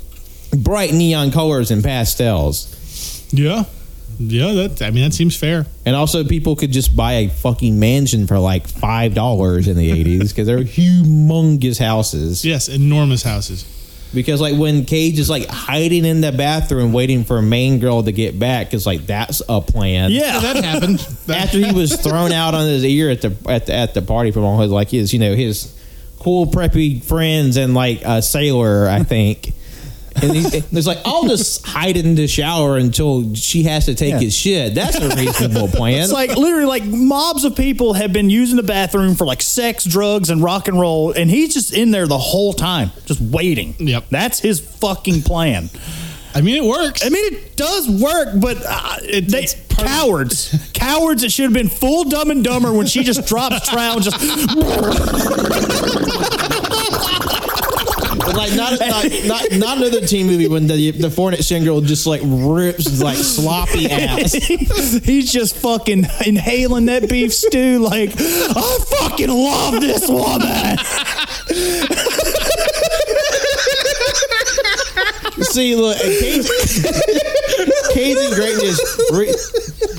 [0.57, 3.63] bright neon colors and pastels Yeah.
[4.19, 5.65] Yeah, that I mean that seems fair.
[5.85, 9.89] and also people could just buy a fucking mansion for like five dollars in the
[9.89, 13.65] 80s because they're humongous houses Yes, enormous houses.
[14.13, 18.03] Because like when Cage is like hiding in the bathroom waiting for a main girl
[18.03, 20.11] to get back, because like that's a plan.
[20.11, 20.39] Yeah.
[20.39, 20.99] that happened.
[21.29, 24.31] After he was thrown out on his ear at the at the, at the party
[24.31, 25.73] from all his like his you know his
[26.19, 29.53] cool preppy friends and like a sailor I think.
[30.21, 34.11] And he, there's like I'll just hide in the shower until she has to take
[34.11, 34.19] Yeah.
[34.19, 34.75] his shit.
[34.75, 36.03] That's a reasonable plan.
[36.03, 39.85] It's like literally like mobs of people have been using the bathroom for like sex,
[39.85, 43.75] drugs, and rock and roll, and he's just in there the whole time, just waiting.
[43.79, 44.05] Yep.
[44.09, 45.69] That's his fucking plan.
[46.33, 47.05] I mean, it works.
[47.05, 51.23] I mean, it does work, but uh, they, it's part- cowards, cowards.
[51.23, 54.17] It should have been full Dumb and Dumber when she just drops trowel, and just
[58.31, 61.81] But like not not, not not another teen movie when the the foreign exchange girl
[61.81, 64.33] just like rips like sloppy ass.
[64.33, 67.79] he's just fucking inhaling that beef stew.
[67.79, 70.77] Like I fucking love this woman.
[75.41, 76.47] See, look, Cage,
[77.93, 79.01] Caging Greatness.
[79.11, 79.31] Re,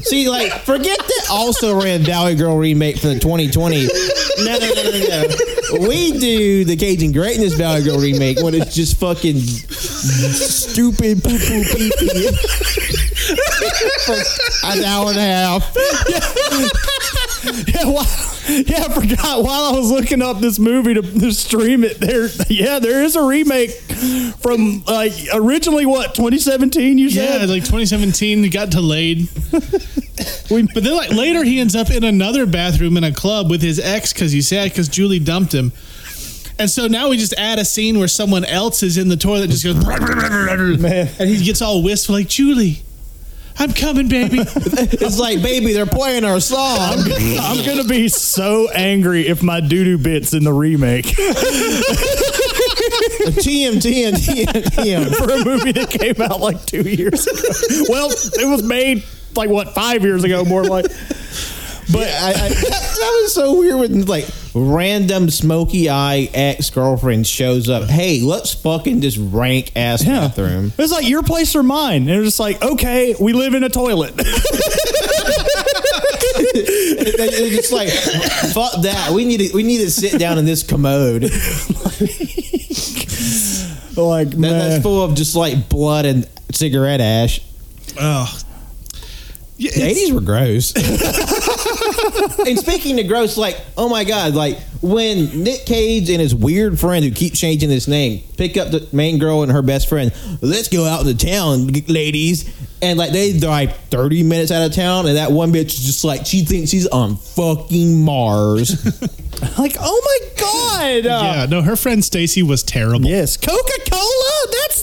[0.03, 3.87] see, like, forget that also ran Valley Girl remake for the 2020.
[4.39, 4.99] No, no, no, no,
[5.81, 5.89] no.
[5.89, 11.65] We do the Caging Greatness Valley Girl remake when it's just fucking stupid poo poo
[11.65, 12.31] pee pee
[14.05, 14.17] for
[14.67, 15.77] an hour and a half.
[17.67, 18.05] Yeah, why,
[18.49, 19.45] yeah, I forgot.
[19.45, 23.15] While I was looking up this movie to, to stream it, there, yeah, there is
[23.15, 23.71] a remake
[24.41, 26.99] from like originally what 2017.
[26.99, 29.29] You said yeah, like 2017, it got delayed.
[29.53, 33.79] but then, like later, he ends up in another bathroom in a club with his
[33.79, 35.73] ex because he's sad because Julie dumped him.
[36.59, 39.45] And so now we just add a scene where someone else is in the toilet
[39.45, 39.77] and just goes,
[41.21, 42.83] and he gets all wistful, like, Julie,
[43.59, 44.39] I'm coming, baby.
[45.05, 46.79] It's like, baby, they're playing our song.
[46.81, 51.07] I'm gonna be so angry if my doo doo bits in the remake
[53.43, 55.15] TM, TM, TM, TM.
[55.17, 57.85] for a movie that came out like two years ago.
[57.89, 59.05] Well, it was made
[59.37, 60.87] like what five years ago, more like.
[61.93, 67.27] But I, I, that, that was so weird when like random smoky eye ex girlfriend
[67.27, 67.89] shows up.
[67.89, 70.21] Hey, let's fucking this rank ass Yeah.
[70.29, 70.73] bathroom.
[70.79, 72.09] It's like your place or mine.
[72.09, 74.15] And it's just like, okay, we live in a toilet.
[76.55, 77.89] It- it- it's like
[78.53, 79.11] fuck that.
[79.13, 81.23] We need to we need to sit down in this commode
[83.97, 84.59] like, that, man.
[84.71, 87.41] that's full of just like blood and cigarette ash.
[88.01, 88.39] oh.
[89.59, 90.73] Yeah, The eighties were gross.
[92.47, 96.79] and speaking of gross, like, oh my god, like when Nick Cage and his weird
[96.79, 100.13] friend who keeps changing his name pick up the main girl and her best friend,
[100.41, 102.53] let's go out in the town, ladies.
[102.83, 106.05] And like they drive 30 minutes out of town, and that one bitch is just
[106.05, 108.85] like she thinks she's on fucking Mars.
[109.59, 111.05] like, oh my god.
[111.05, 113.07] Yeah, no, her friend Stacy was terrible.
[113.07, 114.32] Yes, Coca Cola.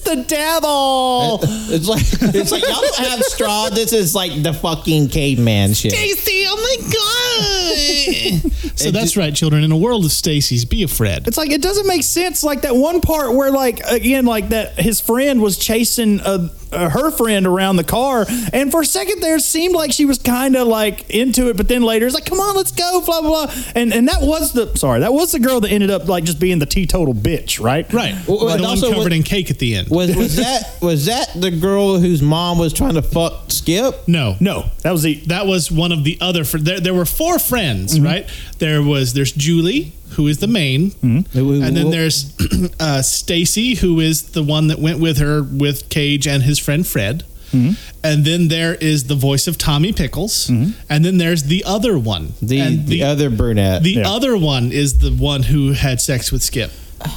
[0.09, 1.39] That's the devil.
[1.43, 2.01] it's like
[2.35, 3.69] it's like y'all don't have straw.
[3.69, 5.91] This is like the fucking caveman shit.
[5.91, 8.79] Stacy, oh my god.
[8.79, 9.63] so that's right, children.
[9.63, 11.27] In a world of Stacy's, be a Fred.
[11.27, 12.43] It's like it doesn't make sense.
[12.43, 16.89] Like that one part where, like, again, like that his friend was chasing uh, uh,
[16.89, 20.17] her friend around the car, and for a second there, it seemed like she was
[20.17, 23.21] kind of like into it, but then later it's like, "Come on, let's go," blah
[23.21, 26.07] blah blah, and and that was the sorry, that was the girl that ended up
[26.07, 27.91] like just being the teetotal bitch, right?
[27.93, 28.15] Right.
[28.27, 29.89] Well, the and one also covered what- in cake at the end.
[29.89, 34.07] Was was that was that the girl whose mom was trying to fuck Skip?
[34.07, 34.35] no.
[34.39, 36.43] No, that was the That was one of the other.
[36.43, 38.27] Fr- there, there were four friends, right?
[38.59, 41.63] There was there's Julie, who is the main, mm-hmm.
[41.63, 42.33] and then there's
[42.79, 46.85] uh, Stacy, who is the one that went with her with Cage and his friend
[46.85, 47.23] Fred.
[47.51, 47.71] Mm-hmm.
[48.03, 50.71] And then there is the voice of Tommy Pickles, mm-hmm.
[50.89, 52.33] and then there's the other one.
[52.41, 53.81] The and the, other brunette.
[53.83, 54.09] the Yeah.
[54.09, 56.71] other one is the one who had sex with Skip.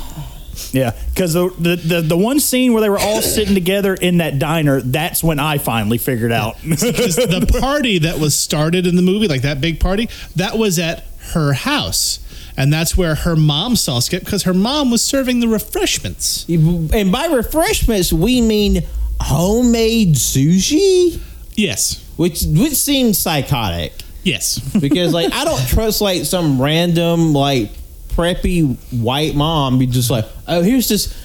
[0.73, 4.19] yeah, because the, the the the one scene where they were all sitting together in
[4.19, 6.57] that diner, that's when I finally figured out.
[6.63, 10.79] Because the party that was started in the movie, like that big party, that was
[10.79, 12.19] at her house.
[12.57, 16.47] And that's where her mom saw Skip because her mom was serving the refreshments.
[16.49, 18.83] and by refreshments we mean
[19.21, 21.21] homemade sushi,
[21.57, 22.03] Yes.
[22.17, 23.93] which which seems psychotic
[24.25, 24.59] Yes.
[24.81, 27.71] because like I don't trust like some random like
[28.09, 31.19] preppy white mom be just like, oh here's this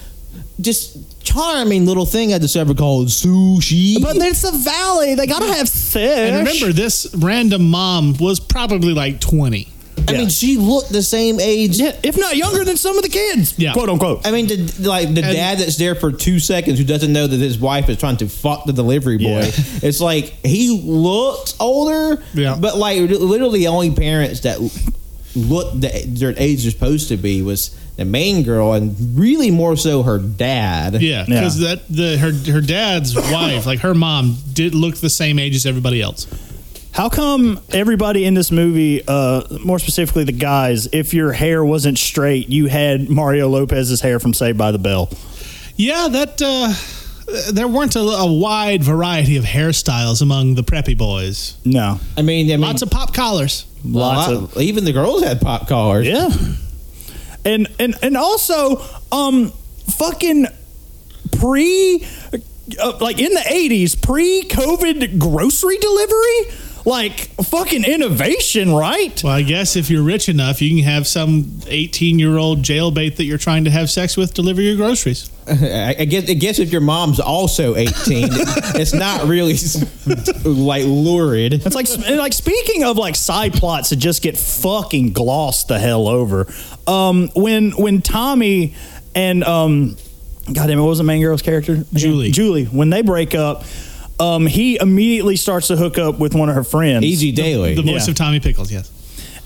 [0.61, 4.01] just charming little thing I discovered called sushi.
[4.01, 6.31] but it's the valley; they gotta have fish.
[6.31, 9.67] And remember, this random mom was probably like 20.
[10.07, 11.77] I mean, she looked the same age.
[11.79, 13.73] yeah, if not younger than some of the kids, Yeah.
[13.73, 14.25] quote unquote.
[14.25, 17.27] I mean, the, like the And- dad that's there for two seconds who doesn't know
[17.27, 19.41] that his wife is trying to fuck the delivery boy.
[19.41, 19.51] Yeah.
[19.83, 22.55] It's like he looks older, Yeah.
[22.59, 24.59] but like literally the only parents that
[25.35, 29.75] looked the, their age they're supposed to be was the main girl and really more
[29.75, 31.01] so her dad.
[31.01, 31.25] Yeah.
[31.25, 35.55] Because that the her her dad's wife, like her mom, did look the same age
[35.55, 36.27] as everybody else.
[36.97, 41.99] How come everybody in this movie, uh, more specifically the guys, if your hair wasn't
[41.99, 45.07] straight, you had Mario Lopez's hair from Saved by the Bell?
[45.75, 46.73] Yeah, that uh,
[47.53, 51.55] there weren't a, a wide variety of hairstyles among the preppy boys.
[51.63, 53.67] No, I mean, I mean, Lots of pop collars.
[53.85, 56.07] lots lot- of even the girls had pop collars.
[56.07, 56.29] yeah,
[57.45, 58.81] and and and also,
[59.11, 59.51] um,
[59.99, 60.47] fucking
[61.37, 62.03] pre,
[62.81, 69.21] uh, like in the eighties, pre-COVID grocery delivery, like fucking innovation, right?
[69.21, 73.17] Well, I guess if you're rich enough, you can have some 18 year old jailbait
[73.17, 75.29] that you're trying to have sex with deliver your groceries.
[75.47, 76.29] I, I guess.
[76.29, 79.55] I guess if your mom's also eighteen, it's not really
[80.43, 81.53] like lurid.
[81.53, 86.07] It's like like speaking of like side plots that just get fucking glossed the hell
[86.09, 86.51] over.
[86.85, 88.75] Um, when when Tommy
[89.15, 89.95] and um,
[90.53, 91.83] God damn it, what was the main girl's character?
[91.93, 92.31] Julie.
[92.31, 92.65] Julie.
[92.65, 93.63] When they break up,
[94.19, 97.03] um, he immediately starts to hook up with one of her friends.
[97.05, 97.31] E.G.
[97.33, 97.75] Daily.
[97.75, 98.11] The voice Yeah.
[98.11, 98.91] of Tommy Pickles, yes.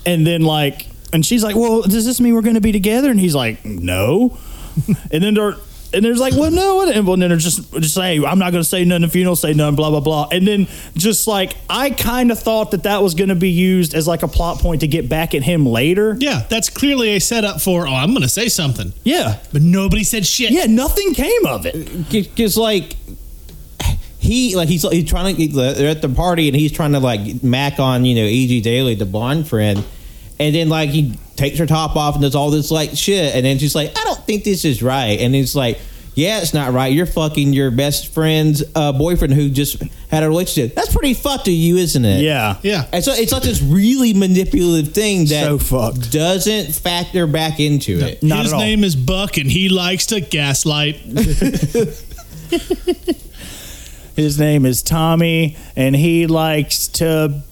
[0.06, 3.10] And then like, and she's like, "Well, does this mean we're going to be together?"
[3.10, 4.36] And he's like, "No."
[5.10, 5.54] and then they're.
[5.94, 6.96] And there's like, well, no, what?
[6.96, 9.36] And then they're just just say, I'm not going to say nothing if you don't
[9.36, 10.26] say nothing, blah blah blah.
[10.32, 13.92] And then just like, I kind of thought that that was going to be used
[13.92, 16.16] as like a plot point to get back at him later.
[16.18, 18.94] Yeah, that's clearly a setup for, oh, I'm going to say something.
[19.04, 20.50] Yeah, But nobody said shit.
[20.52, 22.08] yeah, nothing came of it.
[22.10, 22.96] because like
[24.22, 27.42] he like he's he's trying to they're at the party and he's trying to like
[27.42, 28.60] mac on you know E.G.
[28.62, 29.84] Daily the blonde friend
[30.40, 33.44] and then like he takes her top off and does all this like shit, and
[33.44, 35.78] then she's like, I don't think this is right, and it's like.
[36.14, 36.92] Yeah, it's not right.
[36.92, 40.74] You're fucking your best friend's uh, boyfriend who just had a relationship.
[40.74, 42.20] That's pretty fucked to you, isn't it?
[42.20, 42.58] Yeah.
[42.62, 42.84] Yeah.
[42.92, 46.12] And so it's like this really manipulative thing that So fucked.
[46.12, 48.22] doesn't factor back into it.
[48.22, 48.60] Not His at all.
[48.60, 51.00] name is Buck, and he likes to gaslight.
[54.22, 57.42] His name is Tommy, and he likes to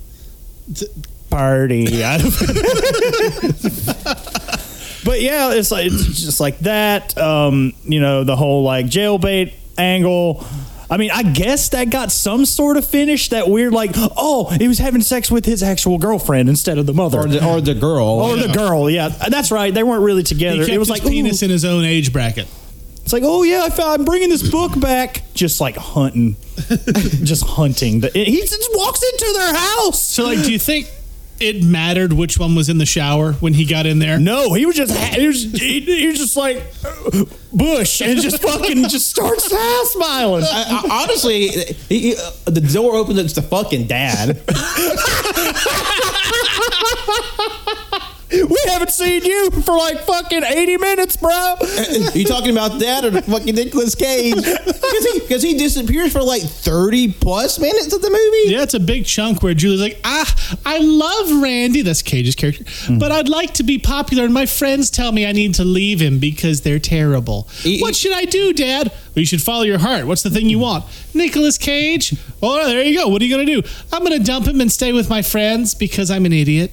[1.31, 1.87] party.
[5.05, 7.17] But yeah, it's like it's just like that.
[7.17, 10.45] Um, you know, the whole like jailbait angle.
[10.91, 13.29] I mean, I guess that got some sort of finish.
[13.29, 16.93] That weird, like, oh, he was having sex with his actual girlfriend instead of the
[16.93, 18.07] mother Or the, or the girl.
[18.07, 18.91] or the girl.
[18.91, 19.73] Yeah, that's right.
[19.73, 20.63] They weren't really together.
[20.63, 21.47] It was like penis ooh.
[21.47, 22.49] in his own age bracket.
[23.11, 25.25] It's like, oh yeah, I found, I'm bringing this book back.
[25.35, 26.37] Just like hunting,
[27.25, 27.99] just hunting.
[27.99, 30.01] The, he just walks into their house.
[30.01, 30.89] So, like, do you think
[31.41, 34.21] it mattered which one was in the shower when he got in there?
[34.21, 36.63] No, he was just he was, he, he was just like
[37.53, 39.47] Bush and just fucking just starts
[39.91, 40.45] smiling.
[40.45, 43.19] I- I- honestly, he, he- uh, the door opens.
[43.19, 44.41] It's the fucking dad.
[48.33, 51.55] We haven't seen you for like fucking eighty minutes, bro.
[52.15, 54.35] you talking about that or the fucking Nicolas Cage?
[54.37, 58.53] Because he, 'cause he disappears for like thirty plus minutes of the movie.
[58.55, 61.83] Yeah, it's a big chunk where Julie's like, ah, I love Randy.
[61.83, 62.65] That's Cage's character.
[62.99, 66.01] But I'd like to be popular, and my friends tell me I need to leave
[66.01, 67.49] him because they're terrible.
[67.65, 68.89] E- what should I do, Dad?
[68.89, 70.07] Well, you should follow your heart.
[70.07, 70.85] What's the thing you want?
[71.15, 72.15] Nicolas Cage?
[72.43, 73.09] Oh, there you go.
[73.09, 73.69] What are you going to do?
[73.93, 76.73] I'm going to dump him and stay with my friends because I'm an idiot.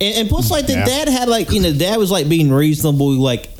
[0.00, 0.84] And, and plus, like the Yeah.
[0.86, 3.50] dad had like you know, dad was like being reasonably like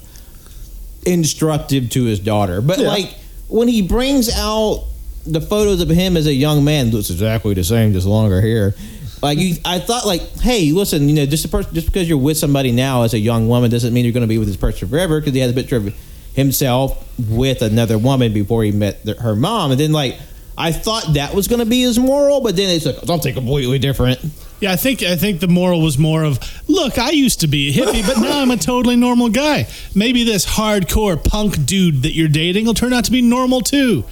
[1.07, 3.15] instructive to his daughter, but like
[3.49, 4.85] when he brings out
[5.27, 8.75] the photos of him as a young man, looks exactly the same, just longer hair.
[9.21, 12.19] Like you, I thought, like, hey, listen, you know, just a person, just because you're
[12.19, 14.57] with somebody now as a young woman doesn't mean you're going to be with this
[14.57, 15.19] person forever.
[15.21, 15.93] Because he has a picture of
[16.35, 20.17] himself with another woman before he met the, her mom, and then like.
[20.61, 23.79] I thought that was going to be his moral, but then it's like something completely
[23.79, 24.19] different.
[24.61, 27.69] Yeah, I think I think the moral was more of, look, I used to be
[27.69, 29.69] a hippie, but now I'm a totally normal guy.
[29.95, 34.05] Maybe this hardcore punk dude that you're dating will turn out to be normal too.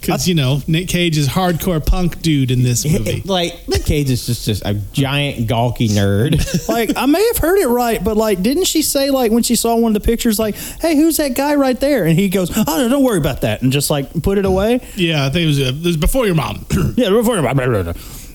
[0.00, 3.22] Because you know Nick Cage is hardcore punk dude in this movie.
[3.24, 6.68] like Nick Cage is just, just a giant gawky nerd.
[6.68, 9.56] like I may have heard it right, but like, didn't she say like when she
[9.56, 12.50] saw one of the pictures, like, "Hey, who's that guy right there?" And he goes,
[12.54, 14.80] "Oh no, don't worry about that," and just like put it away.
[14.96, 16.66] Yeah, I think it was, uh, it was before your mom.
[16.96, 17.36] Yeah, before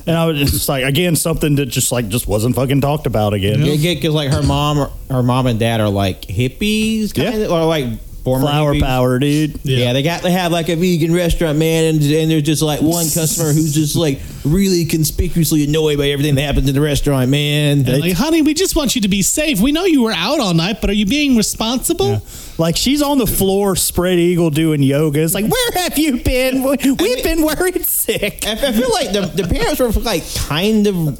[0.09, 3.33] and I was just like, again, something that just like just wasn't fucking talked about
[3.33, 3.59] again.
[3.63, 7.45] because like her mom, her mom and dad are like hippies, kind Yeah.
[7.45, 7.85] of, or like
[8.29, 8.81] former Flower hippies.
[8.81, 9.59] power, dude.
[9.63, 9.93] Yeah.
[9.93, 13.05] they got they have like a vegan restaurant, man, and, and there's just like one
[13.09, 17.79] customer who's just like really conspicuously annoyed by everything that happens in the restaurant, man.
[17.87, 19.59] And like, honey, we just want you to be safe.
[19.59, 22.21] We know you were out all night, but are you being responsible?
[22.57, 25.21] Like she's on the floor, spread eagle, doing yoga.
[25.21, 26.63] It's like, where have you been?
[26.63, 28.45] We- We've been worried sick.
[28.45, 31.17] I I feel like the, the parents were like kind of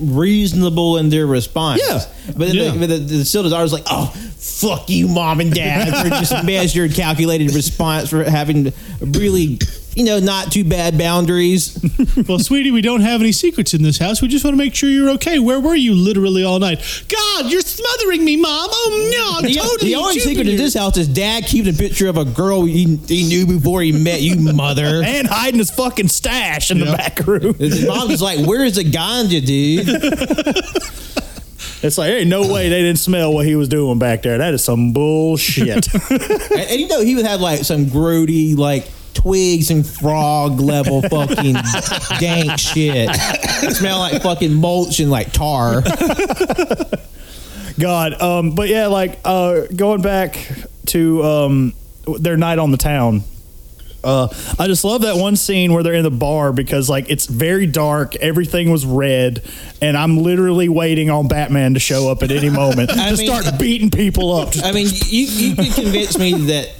[0.00, 1.80] reasonable in their response.
[1.86, 2.00] Yeah.
[2.26, 2.70] But then Yeah.
[2.70, 4.06] the, but the, the still daughter's like, oh,
[4.38, 9.58] fuck you, mom and dad, for just a measured, calculated response for having really,
[9.94, 11.78] you know, not too bad boundaries.
[12.28, 14.22] well, sweetie, we don't have any secrets in this house.
[14.22, 15.38] We just want to make sure you're okay.
[15.40, 16.78] Where were you literally all night?
[17.08, 18.68] God, you're smothering me, mom.
[18.70, 19.90] Oh no, I'm The, totally.
[19.90, 20.56] the only secret Jupiter.
[20.62, 23.90] this house is dad keeping a picture of a girl he, he knew before he
[23.92, 25.02] met you, mother.
[25.04, 27.54] And hiding his fucking stash in the back room.
[27.54, 29.88] His mom's just like, where's the ganja, dude?
[31.82, 34.38] It's like, hey, no way they didn't smell what he was doing back there.
[34.38, 35.92] That is some bullshit.
[36.10, 41.02] and, and you know, he would have like some grody, like twigs and frog level
[41.10, 41.56] fucking
[42.20, 43.14] dank shit.
[43.72, 45.82] Smell like fucking mulch and like tar.
[47.78, 50.48] God, um, but yeah, like uh, going back
[50.86, 51.74] to um,
[52.18, 53.24] their night on the town.
[54.04, 57.26] Uh, I just love that one scene where they're in the bar because like it's
[57.26, 59.42] very dark, everything was red,
[59.80, 62.90] and I'm literally waiting on Batman to show up at any moment.
[62.90, 64.50] To mean- start beating people up.
[64.64, 66.70] I mean, you, you could convince me that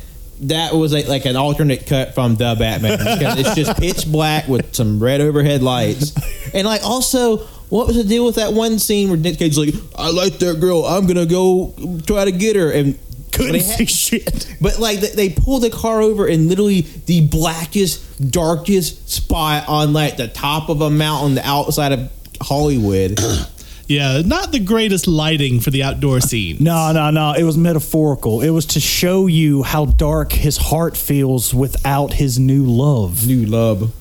[0.40, 4.48] that was like, like an alternate cut from the Batman because it's just pitch black
[4.48, 6.12] with some red overhead lights.
[6.52, 9.74] And like also, what was the deal with that one scene where Nick Cage's like,
[9.96, 11.72] I like that girl, I'm gonna go
[12.06, 12.72] try to get her.
[12.72, 12.98] And
[13.32, 14.56] couldn't they had- shit.
[14.60, 19.92] But like they, they pull the car over in literally the blackest, darkest spot on
[19.92, 23.18] like the top of a mountain the outside of Hollywood.
[23.88, 26.56] Yeah, not the greatest lighting for the outdoor scene.
[26.60, 27.32] No, no, no.
[27.32, 28.40] It was metaphorical.
[28.40, 33.26] It was to show you how dark his heart feels without his new love.
[33.26, 33.92] New love.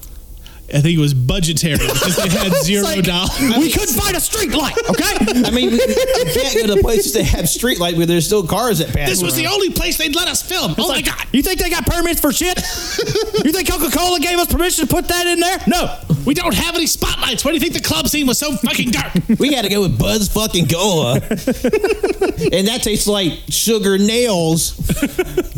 [0.74, 3.40] I think it was budgetary because they had zero like, dollars.
[3.58, 5.44] we couldn't find a street light, okay?
[5.46, 8.46] I mean, we, we can't go to places that have street light where there's still
[8.46, 9.10] cars that pass.
[9.10, 10.76] This was the only place they'd let us film.
[10.78, 11.26] Oh my god!
[11.32, 12.58] You think they got permits for shit?
[13.46, 15.58] you think Coca Cola gave us permission to put that in there?
[15.68, 15.98] No.
[16.26, 17.44] We don't have any spotlights.
[17.44, 19.14] Why do you think the club scene was so fucking dark?
[19.40, 24.74] We got to go with Buzz fucking Cola, and that tastes like sugar nails.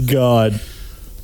[0.06, 0.62] God.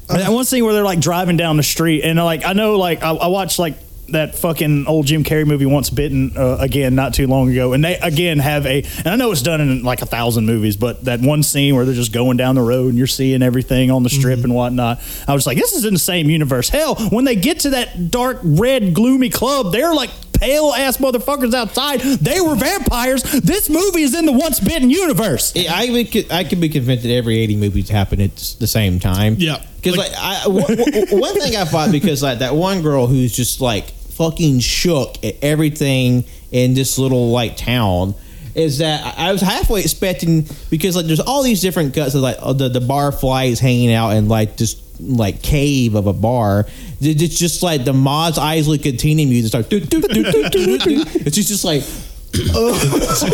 [0.09, 3.03] That one scene where they're like driving down the street, and like I know, like
[3.03, 3.75] I, I watched like
[4.11, 7.83] that fucking old Jim Carrey movie, Once Bitten, uh, again not too long ago, and
[7.83, 11.05] they again have a, and I know it's done in like a thousand movies, but
[11.05, 14.03] that one scene where they're just going down the road and you're seeing everything on
[14.03, 14.99] the strip and whatnot.
[15.27, 16.69] I was like, this is in the same universe.
[16.69, 20.09] Hell, when they get to that dark red gloomy club, they're like
[20.39, 21.99] pale ass motherfuckers outside.
[22.01, 23.23] They were vampires.
[23.23, 25.53] This movie is in the Once Bitten universe.
[25.55, 29.35] I would, I could be convinced that every 80 movies happen at the same time.
[29.37, 29.63] Yeah.
[29.75, 33.35] Because like, I, one, one- one thing I thought because like that one girl who's
[33.35, 38.15] just like fucking shook at everything in this little like town
[38.55, 42.21] is that I I was halfway expecting because like there's all these different cuts of
[42.21, 46.65] like the the bar flies hanging out and like this like cave of a bar.
[47.01, 49.69] It's just like the Mos Eisley Cantina music starts.
[49.69, 51.03] do, do, do, do, do, do, do.
[51.25, 51.83] It's just, just like.
[52.31, 53.25] just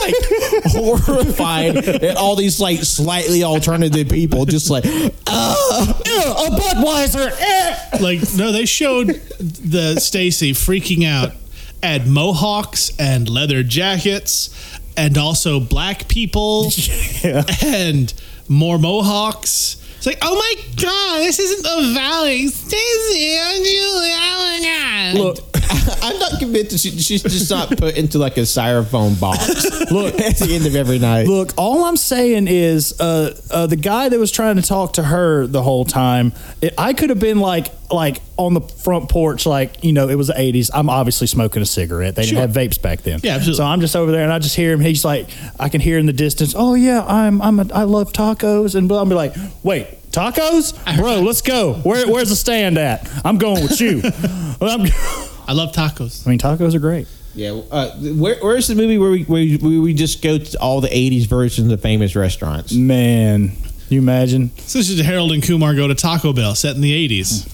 [0.00, 0.14] like
[0.72, 4.94] horrified at all these like slightly alternative people, just like uh,
[5.28, 7.30] a Budweiser.
[7.38, 7.98] eh.
[8.00, 11.32] like no, they showed the Stacy freaking out
[11.80, 14.50] at mohawks and leather jackets,
[14.96, 16.72] and also black people
[17.64, 18.12] and
[18.48, 19.76] more mohawks.
[20.06, 22.46] It's like, oh my god, this isn't the valley.
[22.46, 24.12] Stacy, Julie.
[24.14, 25.18] Oh my god.
[25.18, 25.55] Look,
[26.02, 29.48] I'm not convinced that she, she's just not put into like a styrofoam box.
[29.90, 31.26] Look at the end of every night.
[31.26, 35.02] Look, all I'm saying is, uh, uh, the guy that was trying to talk to
[35.02, 39.46] her the whole time, it, I could have been like, like on the front porch,
[39.46, 40.70] like you know, it was the '80s.
[40.74, 42.16] I'm obviously smoking a cigarette.
[42.16, 42.40] They Sure.
[42.40, 43.20] didn't have vapes back then.
[43.22, 43.58] Yeah, absolutely.
[43.58, 44.80] So I'm just over there, and I just hear him.
[44.80, 46.54] He's like, I can hear in the distance.
[46.56, 48.98] Oh yeah, I'm, I'm, a, I love tacos, and blah.
[48.98, 49.88] I'll be like, wait.
[50.12, 51.20] Tacos, bro.
[51.20, 51.74] Let's go.
[51.74, 53.06] Where, where's the stand at?
[53.22, 54.00] I'm going with you.
[54.62, 54.86] I'm-
[55.46, 56.26] I love tacos.
[56.26, 57.06] I mean, tacos are great.
[57.34, 60.80] Yeah, uh, where, where's the movie where we, where we we just go to all
[60.80, 62.72] the '80s versions of famous restaurants?
[62.72, 63.52] Man,
[63.90, 64.50] you imagine?
[64.58, 67.52] So this is Harold and Kumar go to Taco Bell, set in the '80s.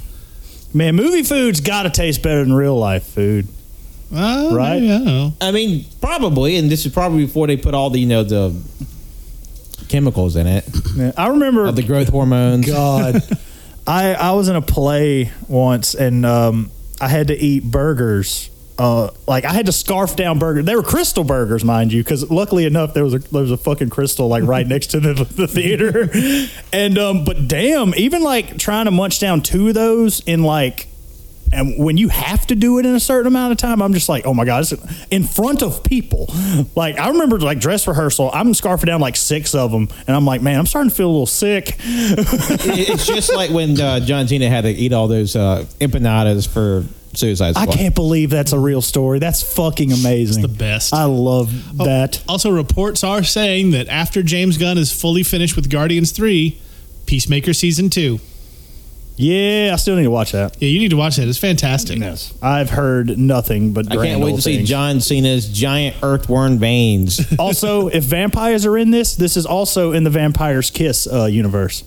[0.75, 3.49] Man, movie food's got to taste better than real life food.
[4.15, 4.75] Uh, Right.
[4.81, 5.33] maybe, I don't know.
[5.41, 8.55] I mean, probably, and this is probably before they put all the you know the
[9.89, 10.65] chemicals in it,
[10.97, 12.67] Man, I remember of the growth hormones.
[12.67, 13.23] God,
[13.87, 16.71] I I was in a play once and um,
[17.03, 18.49] I had to eat burgers.
[18.79, 20.65] Uh, like I had to scarf down burgers.
[20.65, 23.57] They were crystal burgers, mind you, because luckily enough there was a there was a
[23.57, 26.09] fucking crystal like right next to the, the theater.
[26.73, 30.89] And um, but damn, even like trying to munch down two of those in like.
[31.53, 34.09] And when you have to do it in a certain amount of time, I'm just
[34.09, 34.73] like, oh my god, it's
[35.11, 36.27] in front of people.
[36.75, 40.25] Like I remember, like dress rehearsal, I'm scarfing down like six of them, and I'm
[40.25, 41.77] like, man, I'm starting to feel a little sick.
[41.85, 46.85] It's just like when uh, John Cena had to eat all those uh, empanadas for
[47.15, 47.69] Suicide Squad.
[47.69, 49.19] I can't believe that's a real story.
[49.19, 50.43] That's fucking amazing.
[50.43, 50.95] the best.
[50.95, 52.23] I love that.
[52.29, 56.59] Also, reports are saying that after James Gunn is fully finished with Guardians 3,
[57.07, 58.19] Peacemaker Season 2.
[59.17, 60.61] Yeah, I still need to watch that.
[60.61, 61.29] Yeah, you need to watch that.
[61.29, 61.99] It's fantastic.
[61.99, 63.91] Yes, I've heard nothing but.
[63.93, 64.65] I can't wait old to see.
[64.65, 67.21] John Cena's giant earthworm veins.
[67.39, 71.85] also, if vampires are in this, this is also in the Vampire's Kiss uh, universe.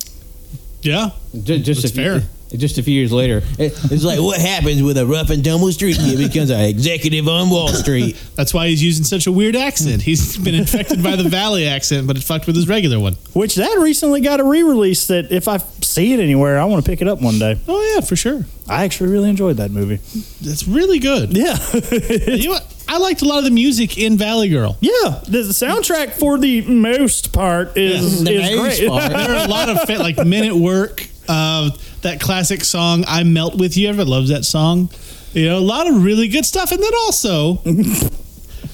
[0.82, 1.12] Yeah.
[1.34, 2.30] Ju- just That's a few, fair.
[2.56, 5.98] Just a few years later, it's like what happens with a rough and tumble street?
[5.98, 8.16] He becomes an executive on Wall Street.
[8.36, 10.04] That's why he's using such a weird accent.
[10.04, 13.16] He's been infected by the Valley accent, but it fucked with his regular one.
[13.34, 15.08] Which that recently got a re-release.
[15.08, 17.60] That if I see it anywhere, I want to pick it up one day.
[17.68, 18.46] Oh, yeah, for sure.
[18.70, 19.98] I actually really enjoyed that movie.
[20.42, 21.36] That's really good.
[21.36, 21.58] Yeah,
[22.28, 22.74] You know what?
[22.88, 24.78] I liked a lot of the music in Valley Girl.
[24.80, 25.20] yeah.
[25.28, 28.88] The soundtrack for the most part is, The is great.
[28.90, 29.12] part.
[29.12, 31.72] There are a lot of fa- like Men at Work, uh,
[32.06, 34.90] that classic song "I Melt with You." Everyone loves that song.
[35.34, 37.56] You know, a lot of really good stuff, and then also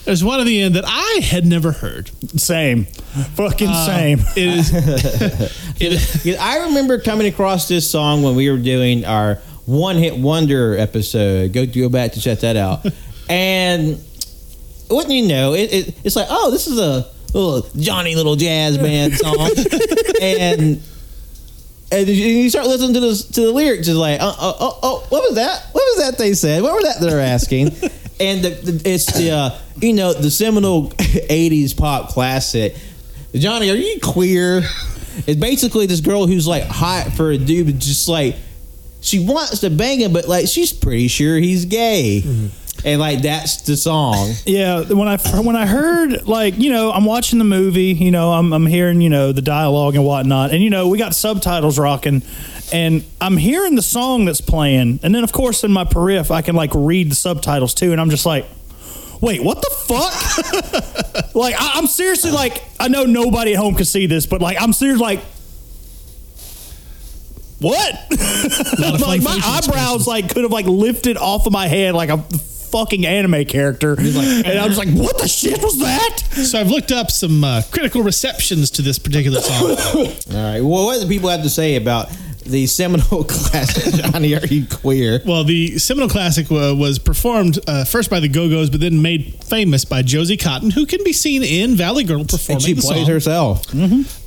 [0.06, 2.12] there's one at the end that I had never heard.
[2.40, 4.20] same, fucking uh, same.
[4.36, 4.72] It is.
[5.82, 10.18] it is I remember coming across this song when we were doing our one hit
[10.18, 11.54] wonder episode.
[11.54, 12.86] Go go back to check that out.
[13.30, 14.00] and
[14.90, 18.78] wouldn't you know, it, it, it's like, oh, this is a little Johnny Little Jazz
[18.78, 19.50] Band song,
[20.22, 20.82] and
[21.92, 23.88] and you- start listening to the to the lyrics.
[23.88, 25.68] It's like, oh, oh, oh, oh, what was that?
[25.72, 26.64] What was that they said?
[26.64, 27.68] What was that they're asking?
[28.20, 32.76] and the, the, it's the uh, you know the seminal '80s pop classic.
[33.34, 34.64] Johnny, are you queer?
[35.28, 38.36] It's basically this girl who's like hot for a dude, but just like
[39.02, 42.48] she wants to bang him, but like she's pretty sure he's gay, mm-hmm.
[42.84, 44.34] And like that's the song.
[44.46, 48.34] Yeah, when I when I heard like you know I'm watching the movie, you know
[48.34, 51.80] I'm I'm hearing you know the dialogue and whatnot, and you know we got subtitles
[51.80, 52.24] rocking,
[52.74, 56.42] and I'm hearing the song that's playing, and then of course in my periph I
[56.42, 58.46] can like read the subtitles too, and I'm just like.
[59.22, 61.36] Wait, what the fuck?
[61.36, 64.60] like, I, I'm seriously like, I know nobody at home can see this, but like,
[64.60, 65.20] I'm seriously like,
[67.60, 67.94] what?
[69.00, 72.18] like my eyebrows like could have like lifted off of my head like a
[72.72, 76.92] fucking anime character, and I was like, "What the shit was that?" So I've looked
[76.92, 79.72] up some uh, critical receptions to this particular song.
[79.72, 82.10] All right, well, what do people have to say about
[82.46, 85.22] the seminal classic Johnny Are You Queer?
[85.26, 89.02] Well, the seminal classic uh, was performed uh, first by the Go Go's, but then
[89.02, 92.74] made famous by Josie Cotton, who can be seen in Valley Girl performing And she
[92.74, 93.14] the plays song.
[93.14, 93.66] herself.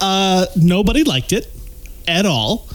[0.00, 1.46] Uh, nobody liked it
[2.08, 2.66] at all.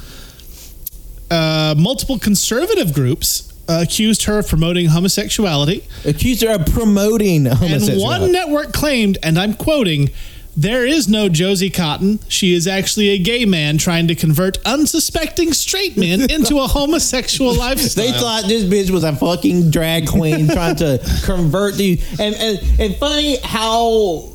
[1.32, 7.92] Uh, multiple conservative groups uh, accused her of promoting homosexuality, Accused her of promoting homosexuality.
[7.94, 10.10] and one network claimed, and I'm quoting.
[10.58, 12.20] There is no Josie Cotton.
[12.30, 17.54] She is actually a gay man trying to convert unsuspecting straight men into a homosexual
[17.54, 18.06] lifestyle.
[18.06, 22.20] They thought this bitch was a fucking drag queen trying to convert these.
[22.22, 24.30] And, and, and funny how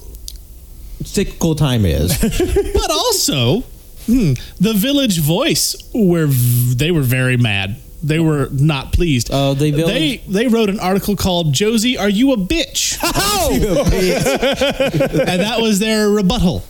[1.05, 2.19] cyclical time is.
[2.75, 3.61] but also
[4.05, 7.77] hmm, the Village Voice where v- they were very mad.
[8.03, 9.29] They were not pleased.
[9.33, 12.97] Oh, they they they wrote an article called "Josie, Are You a Bitch?"
[13.53, 16.65] and that was their rebuttal.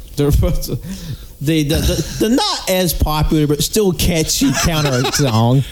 [1.41, 5.63] the, the, the, the not as popular but still catchy counter song.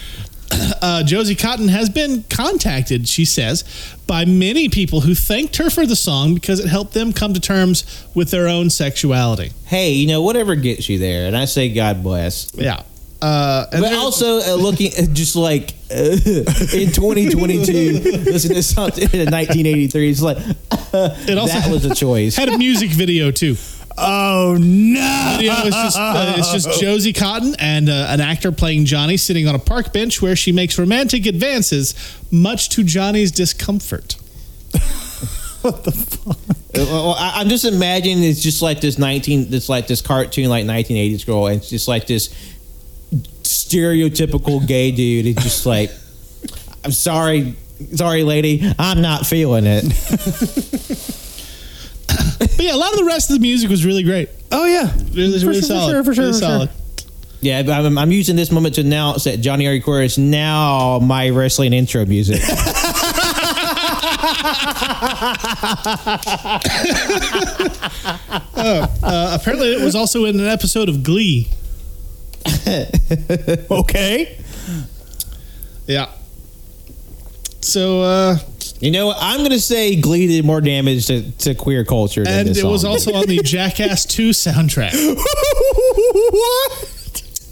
[0.81, 3.63] Uh, Josie Cotton has been contacted, she says,
[4.07, 7.39] by many people who thanked her for the song because it helped them come to
[7.39, 9.51] terms with their own sexuality.
[9.65, 11.27] Hey, you know, whatever gets you there.
[11.27, 12.51] And I say God bless.
[12.55, 12.81] Yeah.
[13.21, 15.95] Uh, and But there- also uh, looking at just like uh,
[16.73, 18.01] in 2022,
[18.31, 20.09] listen to something in 1983.
[20.09, 20.37] It's like
[20.93, 22.35] it also that was a choice.
[22.37, 23.57] had a music video too.
[24.01, 25.35] Oh no!
[25.37, 29.45] video is just uh, it's just Josie Cotton and uh, an actor playing Johnny sitting
[29.49, 31.95] on a park bench where she makes romantic advances,
[32.31, 34.15] much to Johnny's discomfort.
[35.61, 35.71] Uh,
[36.85, 40.65] well, I, I'm just imagining it's just like this 19, it's like this cartoon like
[40.65, 42.29] 1980s girl, and it's just like this
[43.69, 45.25] stereotypical gay dude.
[45.27, 45.91] It's just like,
[46.83, 47.55] I'm sorry,
[47.95, 49.85] sorry, lady, I'm not feeling it.
[52.39, 54.27] But yeah, a lot of the rest of the music was really great.
[54.51, 55.91] Oh yeah, Really, For really sure, for solid.
[55.91, 56.49] sure, for sure, really for sure.
[56.49, 56.69] solid.
[57.41, 59.79] Yeah, but I'm, I'm using this moment to announce that Johnny R.
[59.79, 62.41] Queer is now my wrestling intro music.
[68.61, 71.47] Uh, apparently, it was also in an episode of Glee.
[73.71, 74.37] Okay.
[75.87, 76.09] Yeah.
[77.61, 78.37] So, uh,
[78.79, 79.11] you know?
[79.17, 82.59] I'm going to say Glee did more damage to, to queer culture than and this
[82.59, 84.93] it was also on the Jackass 2 soundtrack.
[86.31, 86.87] what?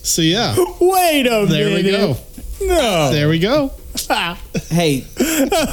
[0.06, 1.50] So, yeah, Wait a minute.
[1.50, 2.18] there we go.
[2.62, 3.12] No.
[3.12, 3.72] There we go.
[4.70, 5.06] Hey,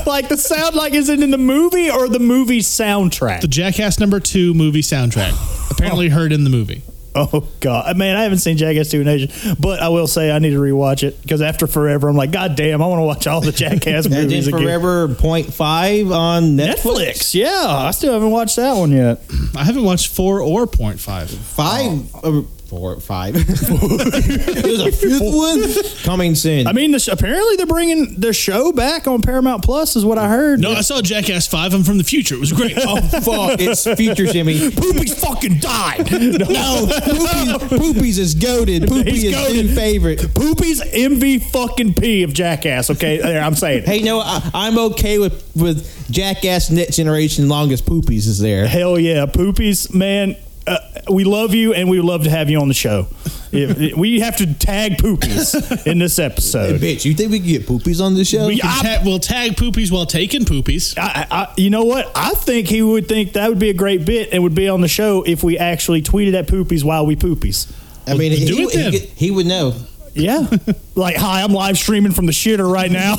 [0.06, 3.42] like the sound like is it in the movie or the movie soundtrack?
[3.42, 5.34] The Jackass number 2 movie soundtrack.
[5.70, 6.80] Apparently, heard in the movie.
[7.32, 10.40] Oh god, man, I haven't seen Jackass 2 in ages, but I will say I
[10.40, 13.26] need to rewatch it because after Forever, I'm like, God damn, I want to watch
[13.28, 14.60] all the Jackass and then movies again.
[14.60, 16.74] Forever Point Five on Netflix.
[16.74, 19.20] Netflix, yeah, I still haven't watched that one yet.
[19.56, 21.28] I haven't watched 4 or 0.5.
[21.36, 22.42] Five, uh,
[22.74, 23.34] four, five.
[23.46, 25.62] There's a fifth one
[26.02, 26.66] coming soon.
[26.66, 30.18] I mean, the sh- apparently they're bringing their show back on Paramount Plus, is what
[30.18, 30.60] I heard.
[30.60, 31.72] No, I saw Jackass 5.
[31.74, 32.34] I'm from the future.
[32.34, 32.74] It was great.
[32.78, 33.60] oh fuck!
[33.60, 34.70] It's future Jimmy.
[34.70, 36.10] Poopy's fucking died.
[36.54, 38.88] No, Poopy's, Poopy's is goaded.
[38.88, 39.66] Poopy He's is goated.
[39.68, 40.34] new favorite.
[40.34, 42.90] Poopy's MV fucking P of Jackass.
[42.90, 43.82] Okay, there I'm saying.
[43.82, 43.88] it.
[43.88, 48.66] Hey, no, I, I'm okay with with Jackass Next Generation long as Poopies is there.
[48.66, 50.36] Hell yeah, Poopies, man.
[50.66, 50.78] Uh,
[51.10, 53.06] we love you, and we would love to have you on the show.
[53.54, 56.80] We have to tag Poopies in this Hey, episode.
[56.80, 58.48] bitch, you think we can get Poopies on the show?
[58.48, 60.98] We can ta- we'll tag poopies while taking poopies.
[60.98, 62.10] I, I, you know what?
[62.16, 64.80] I think he would think that would be a great bit and would be on
[64.80, 67.72] the show if we actually tweeted at Poopies while we Poopies.
[68.08, 68.92] I mean, do he, it then.
[68.92, 69.72] he, he would know.
[70.14, 70.48] Yeah.
[70.96, 73.14] like, hi, I'm live streaming from the shitter right now.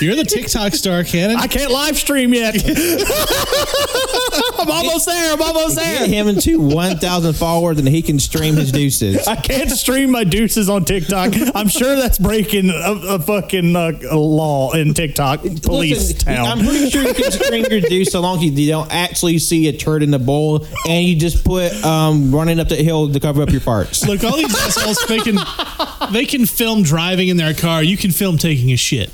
[0.00, 1.36] You're the TikTok star, Cannon.
[1.38, 2.54] I can't live stream yet.
[4.62, 5.32] I'm almost there.
[5.34, 5.98] I'm almost there.
[5.98, 9.26] Get him into 1,000 followers and he can stream his deuces.
[9.26, 11.32] I can't stream my deuces on TikTok.
[11.54, 16.46] I'm sure that's breaking a, a fucking uh, a law in TikTok police Listen, town.
[16.46, 19.68] I'm pretty sure you can stream your deuce so long as you don't actually see
[19.68, 23.20] a turd in the bowl and you just put um, running up the hill to
[23.20, 24.06] cover up your farts.
[24.06, 25.38] Look, all these assholes they can
[26.12, 27.82] they can film driving in their car.
[27.82, 29.10] You can film taking a shit.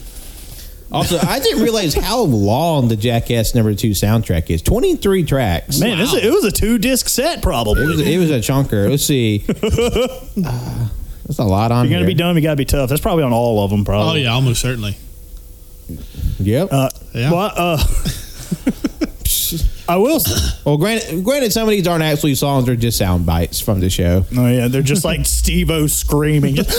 [0.91, 4.62] Also, I didn't realize how long the Jackass Number Two soundtrack is.
[4.62, 5.78] Twenty three tracks.
[5.80, 7.82] Man, this is, it was a two disc set probably.
[7.82, 8.89] It was, it was a chunker.
[8.89, 9.45] Let's see.
[10.45, 10.89] Uh,
[11.26, 11.84] that's a lot on.
[11.84, 12.07] You're gonna here.
[12.07, 12.36] be dumb.
[12.36, 12.89] You gotta be tough.
[12.89, 13.84] That's probably on all of them.
[13.84, 14.20] Probably.
[14.22, 14.97] Oh yeah, almost certainly.
[16.39, 16.68] Yep.
[16.72, 17.30] Uh, Yeah.
[17.32, 17.84] Well, uh,
[19.89, 20.20] I will.
[20.64, 23.91] well, granted, granted, some of these aren't actually songs; they're just sound bites from the
[23.91, 24.24] show.
[24.36, 26.57] Oh yeah, they're just like Steve-O screaming.
[26.57, 26.70] Just!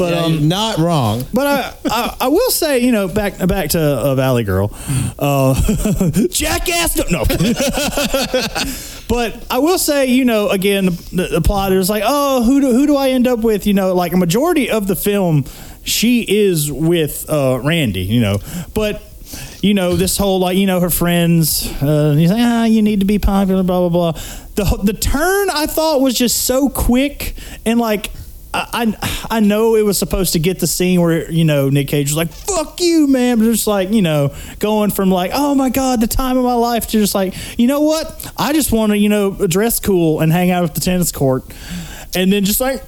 [0.00, 1.26] But Yeah, um, not wrong.
[1.34, 4.72] But I, I, I will say, you know, back back to uh, Valley Girl,
[5.18, 5.52] uh,
[6.30, 6.96] jackass.
[7.10, 7.22] No,
[9.08, 12.72] but I will say, you know, again, the, the plot is like, oh, who do
[12.72, 13.66] who do I end up with?
[13.66, 15.44] You know, like a majority of the film,
[15.84, 18.00] she is with uh, Randy.
[18.00, 18.38] You know,
[18.74, 19.02] but.
[19.62, 21.70] You know this whole like you know her friends.
[21.80, 24.20] Uh, he's like ah you need to be popular blah blah blah.
[24.54, 27.34] The the turn I thought was just so quick
[27.66, 28.10] and like
[28.52, 32.08] I, I know it was supposed to get the scene where you know Nick Cage
[32.10, 35.70] was like "fuck you, man," but just like you know going from like "oh my
[35.70, 38.90] god, the time of my life" to just like you know what, I just want
[38.90, 41.44] to you know dress cool and hang out at the tennis court,
[42.14, 42.82] and then just like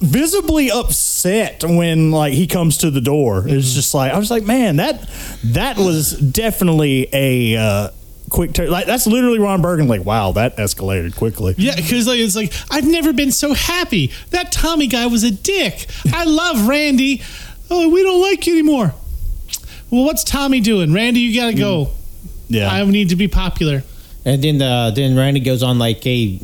[0.00, 3.48] visibly upset when like he comes to the door.
[3.48, 5.08] It's just like I was like, man, that
[5.44, 7.56] that was definitely a.
[7.56, 7.90] Uh,
[8.30, 9.88] Quick turn, like that's literally Ron Burgundy.
[9.88, 11.54] Like, wow, that escalated quickly.
[11.56, 14.12] Yeah, because like it's like I've never been so happy.
[14.30, 15.86] That Tommy guy was a dick.
[16.12, 17.22] I love Randy.
[17.70, 18.94] Oh, we don't like you anymore.
[19.90, 20.92] Well, what's Tommy doing?
[20.92, 21.90] Randy, you gotta go.
[22.48, 23.82] Yeah, I need to be popular.
[24.24, 26.40] And then uh, then Randy goes on like a,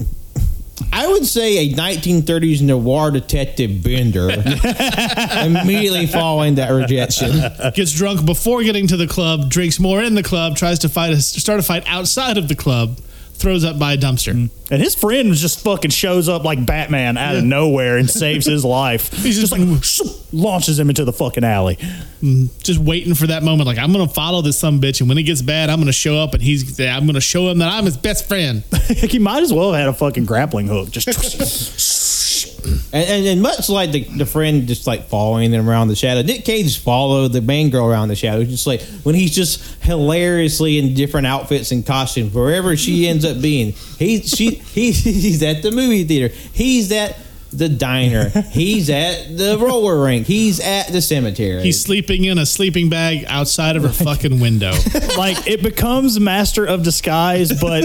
[0.92, 4.28] I would say a 1930s noir detective bender,
[5.44, 7.30] immediately following that rejection.
[7.74, 11.12] Gets drunk before getting to the club, drinks more in the club, tries to fight
[11.12, 12.98] a, start a fight outside of the club,
[13.34, 14.32] throws up by a dumpster.
[14.32, 14.50] Mm.
[14.70, 18.64] And his friend just fucking shows up like Batman out of nowhere and saves his
[18.64, 19.12] life.
[19.12, 21.76] He's just like shoop, launches him into the fucking alley.
[22.22, 23.66] Mm, just waiting for that moment.
[23.66, 26.16] Like I'm gonna follow this some bitch, and when it gets bad, I'm gonna show
[26.16, 28.62] up, and he's I'm gonna show him that I'm his best friend.
[28.88, 30.90] he might as well have had a fucking grappling hook.
[30.90, 31.06] Just
[32.64, 36.22] And, and, and much like the, the friend just like following them around the shadow,
[36.22, 38.44] Nick Cage followed the main girl around the shadow.
[38.44, 43.40] Just like when he's just hilariously in different outfits and costumes, wherever she ends up
[43.40, 43.72] being.
[43.98, 46.34] He she he, he's at the movie theater.
[46.52, 47.18] He's at
[47.52, 48.30] the diner.
[48.50, 50.26] He's at the roller rink.
[50.26, 51.62] He's at the cemetery.
[51.62, 54.72] He's sleeping in a sleeping bag outside of her fucking window.
[55.16, 57.84] like it becomes master of disguise, but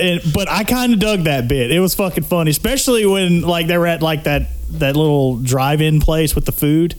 [0.00, 1.70] and, but I kind of dug that bit.
[1.70, 6.00] It was fucking funny, especially when like they were at like that that little drive-in
[6.00, 6.94] place with the food.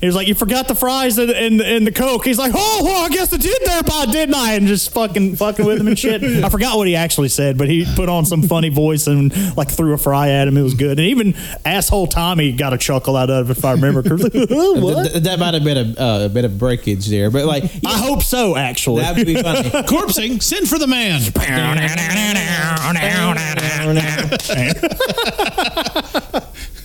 [0.00, 2.80] He was like, "You forgot the fries and, and, and the coke." He's like, "Oh,
[2.84, 5.88] well, I guess I did there, thereby, didn't I?" And just fucking fucking with him
[5.88, 6.22] and shit.
[6.22, 9.70] I forgot what he actually said, but he put on some funny voice and like
[9.70, 10.56] threw a fry at him.
[10.56, 11.34] It was good, and even
[11.64, 14.02] asshole Tommy got a chuckle out of it if I remember.
[14.02, 14.40] correctly.
[14.50, 14.94] what?
[14.94, 17.64] Th- th- that might have been a, uh, a bit of breakage there, but like
[17.84, 18.56] I hope so.
[18.56, 19.70] Actually, that would be funny.
[19.86, 21.16] Corpsing, send for the man.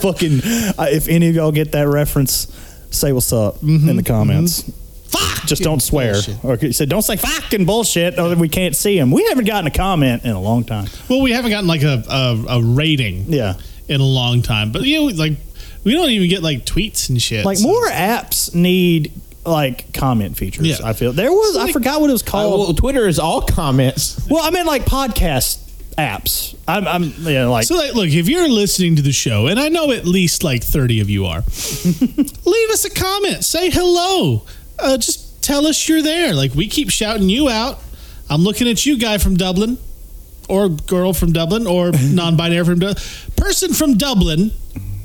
[0.00, 0.40] fucking
[0.78, 2.46] uh, if any of y'all get that reference
[2.90, 4.70] say what's up in the comments.
[5.08, 5.46] Fuck.
[5.46, 6.12] just don't swear.
[6.12, 6.44] Bullshit.
[6.44, 9.10] or he said don't say fucking bullshit or we can't see him.
[9.10, 10.86] We haven't gotten a comment in a long time.
[11.08, 13.54] Well, we haven't gotten like a, a, a rating yeah.
[13.88, 15.32] in a long time, but you know, like
[15.84, 17.44] we don't even get like tweets and shit.
[17.46, 19.12] like so- more apps need
[19.46, 20.76] like comment features Yeah.
[20.86, 21.12] i feel.
[21.14, 22.58] There was i forgot what it was Uh, called.
[22.60, 24.20] well, Twitter is all comments.
[24.28, 25.58] well i mean like podcast
[25.98, 29.58] apps i'm, I'm yeah like So, like, look, if you're listening to the show, and
[29.58, 31.40] I know at least like 30 of you are,
[32.46, 33.44] leave us a comment.
[33.44, 34.44] Say hello.
[34.78, 36.34] Uh, just tell us you're there.
[36.34, 37.80] Like, we keep shouting you out.
[38.30, 39.78] I'm looking at you, guy from Dublin,
[40.48, 43.02] or girl from Dublin, or non binary from Dublin.
[43.36, 44.52] Person from Dublin.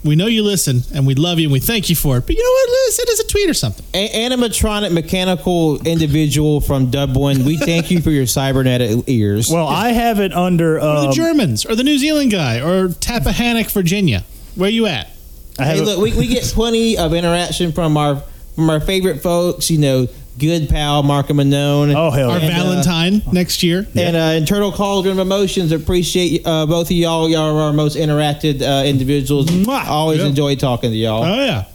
[0.03, 2.25] We know you listen, and we love you, and we thank you for it.
[2.27, 2.93] But you know what?
[2.93, 3.85] Send us a tweet or something.
[3.93, 7.45] A- animatronic mechanical individual from Dublin.
[7.45, 9.49] We thank you for your cybernetic ears.
[9.49, 12.89] well i have it under Or the um, Germans, or the New Zealand guy, or
[12.89, 14.23] Tappahannock, Virginia.
[14.55, 15.09] Where you at?
[15.57, 18.21] I have hey, it- look, we, we get plenty of interaction from our
[18.55, 19.71] from our favorite folks.
[19.71, 20.07] You know,
[20.39, 21.93] good pal Marco Manone.
[21.95, 22.47] oh hell Our yeah.
[22.57, 23.87] Valentine next year.
[23.95, 27.29] And uh, Internal Cauldron of Emotions, appreciate uh, both of y'all.
[27.29, 29.47] Y'all are our most interacted uh, individuals.
[29.47, 29.85] Mwah.
[29.87, 30.27] Always Yeah.
[30.27, 31.23] enjoy talking to y'all.
[31.23, 31.65] Oh, yeah.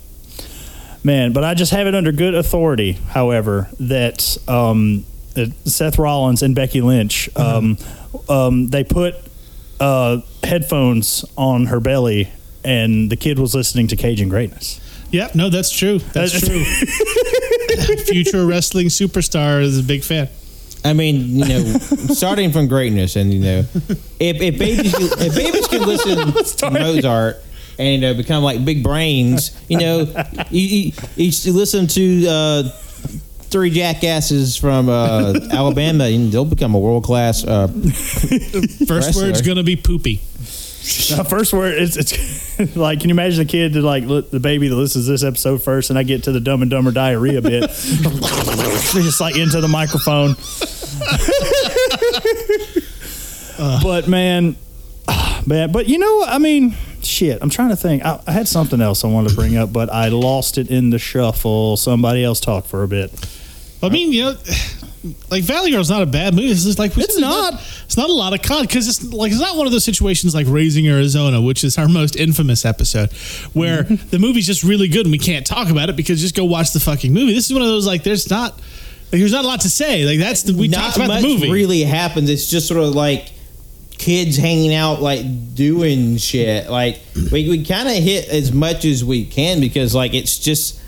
[1.04, 1.32] man.
[1.32, 5.04] But I just have it under good authority, however, that um,
[5.34, 7.78] that Seth Rollins and Becky Lynch, um,
[8.28, 9.14] um, they put
[9.78, 12.30] uh, headphones on her belly,
[12.64, 14.80] and the kid was listening to Caging Greatness.
[15.12, 16.00] Yep, no, that's true.
[16.00, 17.37] That's That's- true.
[18.06, 20.28] Future wrestling superstar is a big fan.
[20.84, 21.78] I mean, you know,
[22.14, 23.58] starting from greatness, and you know,
[24.20, 26.32] if, if babies can, if babies can listen
[26.70, 27.36] to Mozart
[27.78, 30.00] and you know become like big brains, you know,
[30.50, 32.62] you, you, you listen to uh,
[33.50, 37.44] three jackasses from uh, Alabama, and they'll become a world class.
[37.44, 37.66] Uh,
[38.86, 39.24] First Wrestler.
[39.24, 40.20] word's gonna be poopy.
[41.18, 44.40] The first word it's, it's like can you imagine the kid to like li- the
[44.40, 46.90] baby that listens to this episode first and I get to the dumb and dumber
[46.90, 47.62] diarrhea bit.
[47.70, 50.34] Just like into the microphone.
[53.82, 54.56] But man
[55.46, 58.04] man but you know I mean shit I'm trying to think.
[58.04, 60.90] I, I had something else I wanted to bring up but I lost it in
[60.90, 61.76] the shuffle.
[61.76, 63.12] Somebody else talk for a bit.
[63.82, 64.34] I mean, you know,
[65.30, 66.50] like Valley Girl's not a bad movie.
[66.50, 67.54] It's just like It's not.
[67.84, 70.34] It's not a lot of con because it's like it's not one of those situations
[70.34, 73.12] like Raising Arizona, which is our most infamous episode,
[73.52, 74.08] where Mm-hmm.
[74.10, 76.72] the movie's just really good and we can't talk about it because just go watch
[76.72, 77.32] the fucking movie.
[77.34, 78.52] This is one of those like there's not
[79.12, 80.04] like there's not a lot to say.
[80.04, 81.50] Like that's the we not talked about much the movie.
[81.50, 82.28] really happens.
[82.28, 83.32] It's just sort of like
[83.98, 86.68] kids hanging out, like doing shit.
[86.70, 87.00] Like
[87.32, 90.80] we, we kind of hit as much as we can because like it's just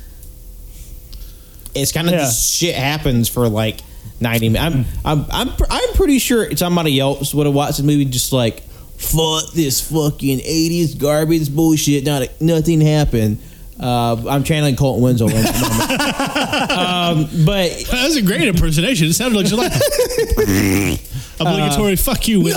[1.74, 2.30] it's kind of Yeah.
[2.30, 3.80] shit happens for like
[4.20, 4.88] ninety minutes.
[5.04, 8.62] I'm I'm I'm I'm pretty sure somebody else would have watched the movie just like
[8.98, 12.04] fuck this fucking eighties garbage bullshit.
[12.04, 13.38] Not nothing happened.
[13.78, 15.28] Uh, I'm channeling Colton Winslow.
[15.30, 16.70] at the moment.
[16.70, 19.06] um, but That was a great impersonation.
[19.08, 19.68] It sounded like July.
[21.40, 22.42] Obligatory fuck you.
[22.42, 22.52] With,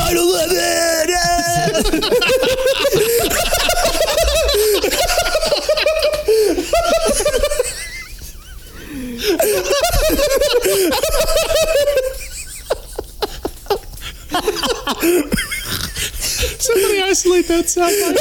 [16.59, 18.17] Somebody isolate that sound bite.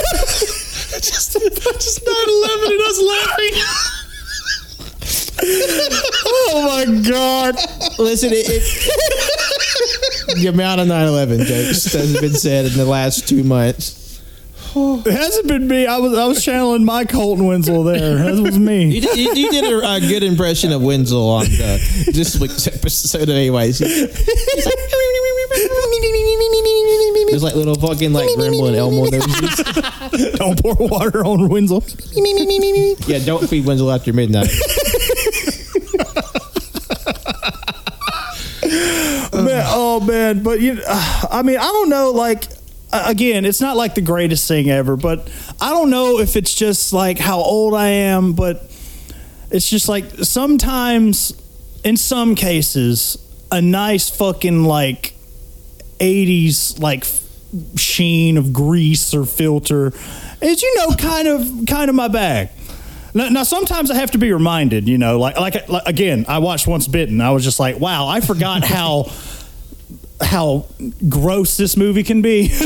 [1.03, 3.55] just, just 9-11 and us laughing.
[6.27, 7.57] oh my god
[7.99, 8.63] Listen, it, it
[10.37, 14.02] the amount of 9/11 jokes that has been said in the last two months.
[14.75, 18.59] it hasn't been me I was I was channeling my Colton Winslow there that was
[18.59, 22.67] You me did, you, you did a, good impression of Winslow on the, this week's
[22.75, 23.79] episode, anyways.
[27.29, 29.57] There's like little fucking like Gremlin and Elmo noses.
[30.39, 31.83] don't pour water on Winslow
[33.07, 34.49] Yeah, don't feed Winslow after midnight.
[39.33, 42.11] man, oh man, but you, uh, I mean, I don't know.
[42.11, 42.52] Like, uh,
[42.93, 45.31] again, it's not like the greatest thing ever, but
[45.61, 48.71] I don't know if it's just like how old I am, but
[49.51, 51.33] it's just like sometimes,
[51.85, 53.19] in some cases,
[53.51, 55.15] a nice fucking like
[55.99, 57.05] '80s like
[57.77, 59.93] sheen of grease or filter
[60.41, 62.51] is, you know, kind of kind of my bag.
[63.15, 66.39] Now, now, sometimes I have to be reminded, you know, like, like like again, I
[66.39, 67.21] watched Once Bitten.
[67.21, 69.11] I was just like, wow, I forgot how
[70.23, 70.67] how
[71.09, 72.49] gross this movie can be.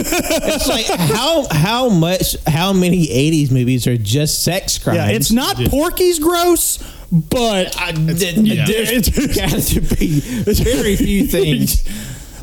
[0.48, 4.96] It's like how how much how many '80s movies are just sex crimes?
[4.98, 6.78] yeah, it's not Porky's gross,
[7.11, 8.64] but I, yeah.
[8.66, 11.84] there's got to be very few things.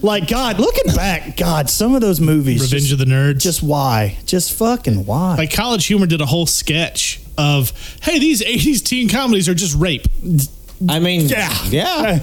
[0.04, 3.40] like God, looking back, God, some of those movies, Revenge just, of the Nerds.
[3.40, 5.36] just why, just fucking why?
[5.36, 9.76] like College Humor did a whole sketch of, hey, these 80s teen comedies are just
[9.76, 10.06] rape.
[10.90, 12.20] I mean, yeah, yeah.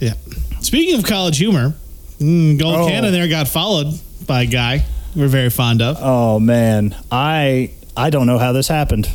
[0.00, 0.14] Yeah.
[0.60, 1.74] Speaking of College Humor,
[2.18, 2.86] mm, Gold Oh.
[2.88, 3.94] Cannon there got followed
[4.26, 4.84] by a guy
[5.16, 5.96] we're very fond of.
[6.00, 9.10] Oh man, I I don't know how this happened.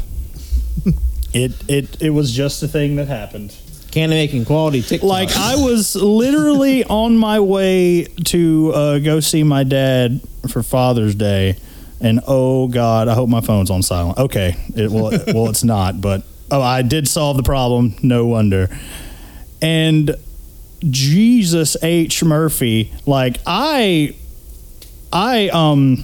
[1.34, 3.56] It it it was just a thing that happened.
[3.91, 5.10] Cannon making quality TikTok.
[5.10, 11.16] Like I was literally on my way to uh, go see my dad for Father's
[11.16, 11.56] Day,
[12.02, 14.18] and oh God, I hope my phone's on silent.
[14.18, 17.95] Okay, it well, well it's not, but oh, I did solve the problem.
[18.04, 18.68] No wonder.
[19.62, 20.14] And
[20.90, 24.16] Jesus H Murphy, like I,
[25.14, 26.04] I um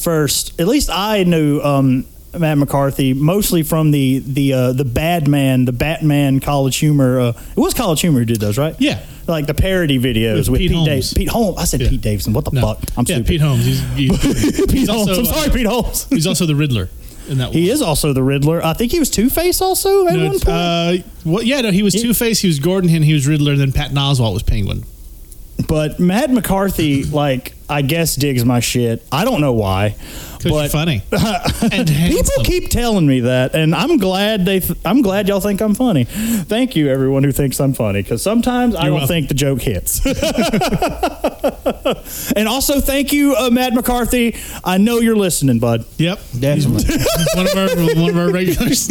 [0.00, 2.06] first, at least I knew um,
[2.38, 7.20] Matt McCarthy mostly from the the uh, the Bad Man, the Batman College Humor.
[7.20, 8.74] Uh, it was College Humor who did those, right?
[8.78, 9.02] Yeah.
[9.28, 10.88] like the parody videos With with, Pete Pete, Holmes.
[10.88, 11.16] Davidson.
[11.16, 11.58] Pete Holmes.
[11.58, 11.88] I said Yeah.
[11.90, 12.32] Pete Davidson.
[12.32, 12.60] What the No.
[12.62, 12.78] fuck?
[12.96, 13.26] I'm yeah, stupid.
[13.26, 13.64] Pete Holmes.
[13.64, 14.20] He's, he's,
[14.66, 15.16] Pete he's Holmes.
[15.18, 16.06] I'm sorry, Pete Holmes.
[16.10, 16.88] He's also the Riddler
[17.32, 17.70] in that He one.
[17.70, 18.64] is also the Riddler.
[18.64, 20.48] I think he was Two Face also at No, one point.
[20.48, 23.52] uh, well, yeah, no, he was Two Face, he was Gordon, and he was Riddler,
[23.52, 24.84] and then Pat Oswalt was Penguin.
[25.68, 29.04] But Matt McCarthy, like I guess digs my shit.
[29.12, 29.94] I don't know why,
[30.50, 31.02] but funny.
[31.10, 32.44] and people handsome.
[32.44, 34.60] keep telling me that, and I'm glad they.
[34.60, 36.04] Th- I'm glad y'all think I'm funny.
[36.04, 39.08] Thank you, everyone who thinks I'm funny, because sometimes I don't welcome.
[39.08, 40.04] think the joke hits.
[42.36, 44.36] and also, thank you, uh, Matt McCarthy.
[44.64, 45.84] I know you're listening, bud.
[45.98, 46.20] Yep.
[46.38, 46.94] Definitely.
[47.34, 47.68] one of our
[48.00, 48.88] one of our regulars.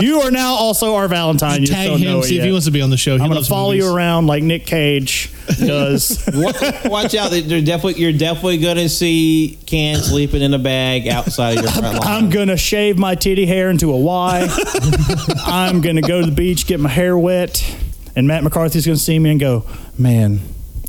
[0.00, 1.62] You are now also our Valentine.
[1.62, 2.46] You Tag don't know him, it see if yet.
[2.46, 3.16] he wants to be on the show.
[3.16, 3.84] He I'm gonna loves follow movies.
[3.84, 6.22] you around like Nick Cage does.
[6.34, 6.52] Wa-
[6.90, 7.30] Watch out!
[7.30, 11.98] They're definitely you're definitely gonna see Can sleeping in a bag outside of your front
[11.98, 12.06] lawn.
[12.06, 14.48] I'm gonna shave my titty hair into a Y.
[15.46, 17.64] I'm gonna go to the beach, get my hair wet,
[18.16, 19.64] and Matt McCarthy's gonna see me and go,
[19.96, 20.40] "Man,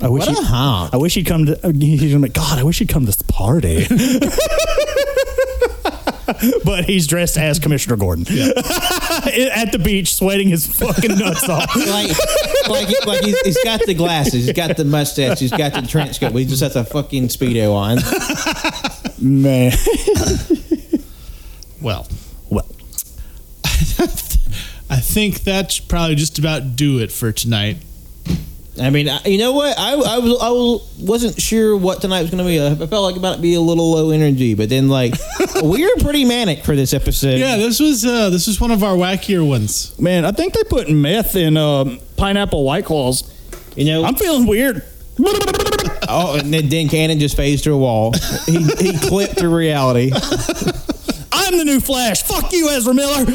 [0.02, 0.90] I wish What a he'd.
[0.94, 3.22] I wish he'd come to." He's gonna be, "God, I wish he'd come to this
[3.24, 3.86] party."
[6.64, 11.76] but he's dressed as Commissioner Gordon at the beach, sweating his fucking nuts off.
[11.76, 12.12] like,
[12.70, 16.20] like, like he's, he's got the glasses, he's got the mustache, he's got the trench
[16.20, 17.98] coat, but he just has a fucking speedo on.
[19.22, 19.72] Man,
[21.82, 22.08] Well,
[22.50, 22.66] well,
[24.90, 27.78] I think that should probably just about do it for tonight.
[28.80, 29.78] I mean, I- you know what?
[29.78, 32.62] I, I was I was, wasn't sure what tonight was going to be.
[32.62, 35.14] I felt like it might be a little low energy, but then like
[35.64, 37.40] we were pretty manic for this episode.
[37.40, 39.98] Yeah, this was uh, this was one of our wackier ones.
[40.00, 43.24] man, I think they put meth in um, pineapple white claws.
[43.76, 44.04] you know.
[44.04, 44.84] I'm feeling weird.
[46.08, 48.14] oh, and then, then Cannon just phased through a wall.
[48.46, 50.12] He he clipped through reality.
[51.34, 52.24] I'm the new Flash.
[52.24, 53.26] Fuck you, Ezra Miller.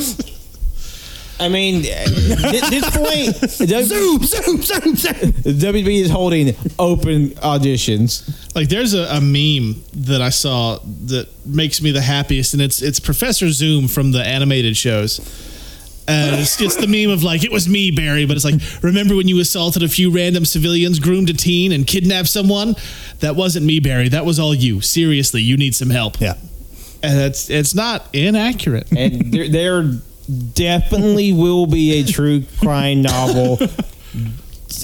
[1.41, 3.51] I mean, at this point,
[3.85, 5.33] Zoom, zoom, zoom, zoom.
[5.33, 8.55] WB is holding open auditions.
[8.55, 12.83] Like, there's a, a meme that I saw that makes me the happiest, and it's
[12.83, 15.19] it's Professor Zoom from the animated shows.
[16.07, 19.17] And it's, it's the meme of like, it was me, Barry, but it's like, remember
[19.17, 22.77] when you assaulted a few random civilians, groomed a teen, and kidnapped someone?
[23.21, 24.11] That wasn't me, Barry.
[24.11, 24.83] That was all you.
[24.83, 26.21] Seriously, you need some help.
[26.21, 26.35] Yeah.
[27.03, 28.91] And it's it's not inaccurate.
[28.93, 33.59] and there, there definitely will be a true crime novel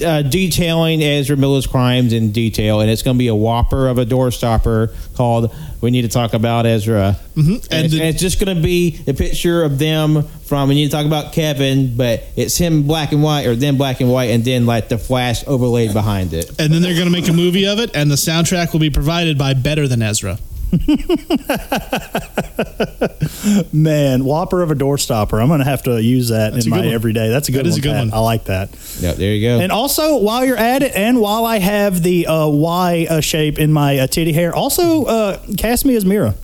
[0.05, 3.97] uh, detailing Ezra Miller's crimes in detail, and it's going to be a whopper of
[3.97, 8.21] a doorstopper called "We Need to Talk About Ezra," and, And it's, the- and it's
[8.21, 11.97] just going to be a picture of them from "We Need to Talk About Kevin,"
[11.97, 14.97] but it's him black and white, or them black and white, and then like the
[14.97, 16.49] flash overlaid behind it.
[16.57, 18.89] And then they're going to make a movie of it, and the soundtrack will be
[18.91, 20.39] provided by Better Than Ezra.
[23.73, 25.41] Man, Whopper of a door stopper.
[25.41, 26.87] I'm going to have to use that That's in my one.
[26.87, 27.29] everyday.
[27.29, 27.79] That's a good That is one.
[27.79, 28.05] a good Pat.
[28.05, 28.13] one.
[28.13, 28.69] I like that.
[28.99, 29.59] Yeah, there you go.
[29.59, 33.59] And also, while you're at it, and while I have the uh, Y uh, shape
[33.59, 36.35] in my uh, titty hair, also uh, cast me as Mera.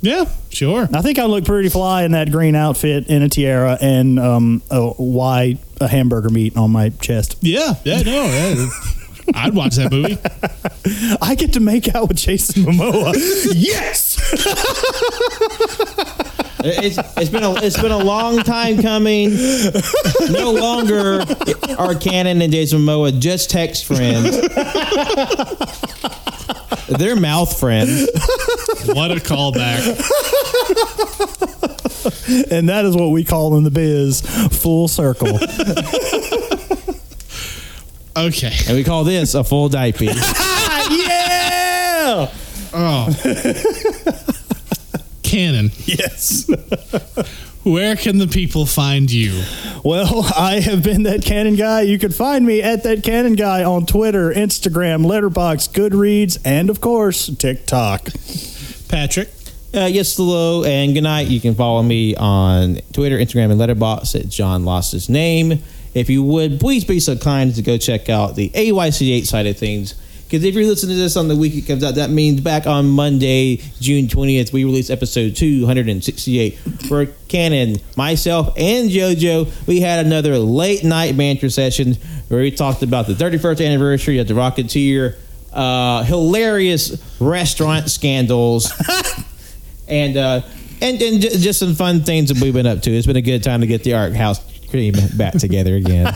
[0.00, 0.86] Yeah, sure.
[0.92, 4.62] I think I look pretty fly in that green outfit in a tiara and um,
[4.70, 7.38] a Y a hamburger meat on my chest.
[7.40, 8.24] Yeah, yeah, no.
[8.24, 8.66] yeah.
[9.34, 10.18] I'd watch that movie.
[11.22, 13.14] I get to make out with Jason Momoa.
[13.54, 14.18] yes.
[16.66, 19.34] It's, it's been a it's been a long time coming.
[20.30, 21.24] No longer
[21.78, 24.40] are Cannon and Jason Momoa just text friends.
[26.98, 28.08] They're mouth friends.
[28.86, 29.84] What a callback.
[32.50, 35.38] and that is what we call in the biz full circle.
[38.16, 38.52] Okay.
[38.68, 40.04] And we call this a full diaper.
[40.90, 42.30] yeah.
[42.72, 43.08] Oh.
[45.22, 46.48] Cannon, Yes.
[47.64, 49.42] where can the people find you?
[49.84, 51.80] Well, I have been that canon guy.
[51.82, 56.80] You can find me at that canon guy on Twitter, Instagram, Letterboxd, Goodreads, and of
[56.80, 58.10] course TikTok.
[58.88, 59.30] Patrick.
[59.74, 61.26] Uh, yes, hello, and good night.
[61.26, 65.58] You can follow me on Twitter, Instagram, and Letterboxd at John Lost His Name.
[65.94, 69.56] If you would, please be so kind to go check out the AYC8 side of
[69.56, 69.94] things.
[70.24, 72.66] Because if you're listening to this on the week it comes out, that means back
[72.66, 79.66] on Monday, June 20th, we release episode 268 for Cannon, myself, and JoJo.
[79.68, 81.94] We had another late night banter session
[82.28, 85.16] where we talked about the 31st anniversary of The Rocketeer,
[85.52, 88.72] uh, hilarious restaurant scandals
[89.88, 90.40] and uh,
[90.80, 92.90] and and just some fun things that we've been up to.
[92.90, 94.40] It's been a good time to get the Art House
[94.74, 96.12] cream back together again.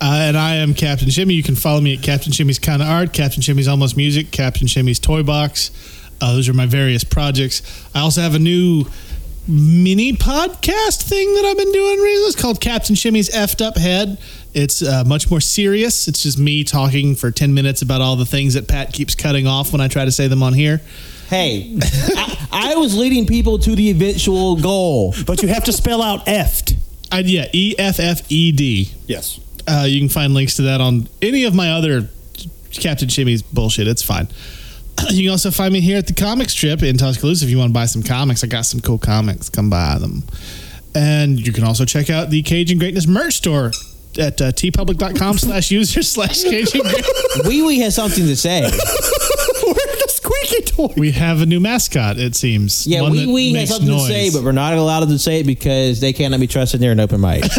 [0.00, 1.34] Uh, and I am Captain Shimmy.
[1.34, 4.68] You can follow me at Captain Shimmy's Kind of Art, Captain Shimmy's Almost Music, Captain
[4.68, 5.72] Shimmy's Toy Box.
[6.20, 7.62] Uh, those are my various projects.
[7.96, 8.84] I also have a new
[9.48, 12.28] mini podcast thing that I've been doing recently.
[12.28, 14.18] It's called Captain Shimmy's Effed Up Head.
[14.54, 16.06] It's uh, much more serious.
[16.06, 19.48] It's just me talking for 10 minutes about all the things that Pat keeps cutting
[19.48, 20.80] off when I try to say them on here.
[21.28, 21.76] Hey,
[22.16, 25.14] I, I was leading people to the eventual goal.
[25.26, 26.74] But you have to spell out effed.
[27.12, 28.90] I, yeah, E F F E D.
[29.06, 29.38] Yes.
[29.66, 32.08] Uh, you can find links to that on any of my other
[32.72, 33.86] Captain Shimmy's bullshit.
[33.88, 34.28] It's fine.
[35.10, 37.70] You can also find me here at the comic strip in Tuscaloosa if you want
[37.70, 38.42] to buy some comics.
[38.42, 39.48] I got some cool comics.
[39.48, 40.24] Come buy them.
[40.92, 43.66] And you can also check out the Caging Greatness merch store
[44.18, 47.46] at uh, teepublic.com slash user slash Caging Greatness.
[47.46, 48.62] Wee Wee has something to say.
[50.50, 50.94] Where's the toy?
[50.96, 52.86] We have a new mascot, it seems.
[52.86, 54.06] Yeah, One Wee that Wee has makes something noise.
[54.08, 56.92] to say, but we're not allowed to say it because they cannot be trusted near
[56.92, 57.44] an open mic.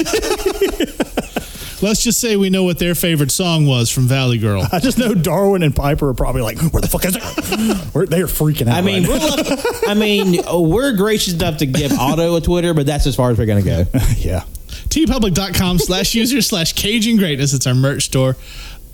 [1.81, 4.67] Let's just say we know what their favorite song was from Valley Girl.
[4.69, 7.23] I just know Darwin and Piper are probably like, where the fuck is it?
[7.95, 8.75] We're- They're freaking out.
[8.75, 12.73] I mean, right we're lucky, I mean, we're gracious enough to give Otto a Twitter,
[12.73, 13.83] but that's as far as we're going to go.
[13.93, 14.05] now.
[14.17, 14.43] yeah.
[14.89, 17.53] teepublic.com slash user slash Caging Greatness.
[17.53, 18.35] It's our merch store.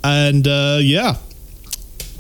[0.03, 1.15] And uh, yeah,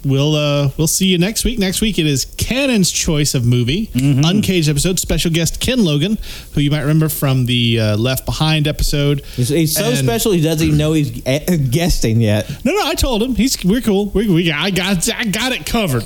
[0.05, 1.59] we'll uh, we'll see you next week.
[1.59, 4.99] Next week it is Cannon's choice of movie, uncaged episode.
[4.99, 6.17] Special guest Ken Logan,
[6.53, 9.21] who you might remember from the uh, Left Behind episode.
[9.35, 11.11] He's, he's so And- special, he doesn't even know he's
[11.71, 12.49] guesting yet.
[12.63, 14.07] No, no, I told him he's we're cool.
[14.11, 16.05] We, we I got I got it covered.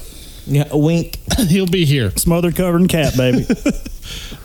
[0.50, 1.18] Yeah, a wink.
[1.48, 2.12] He'll be here.
[2.12, 3.46] Smothered, covered in cat, baby.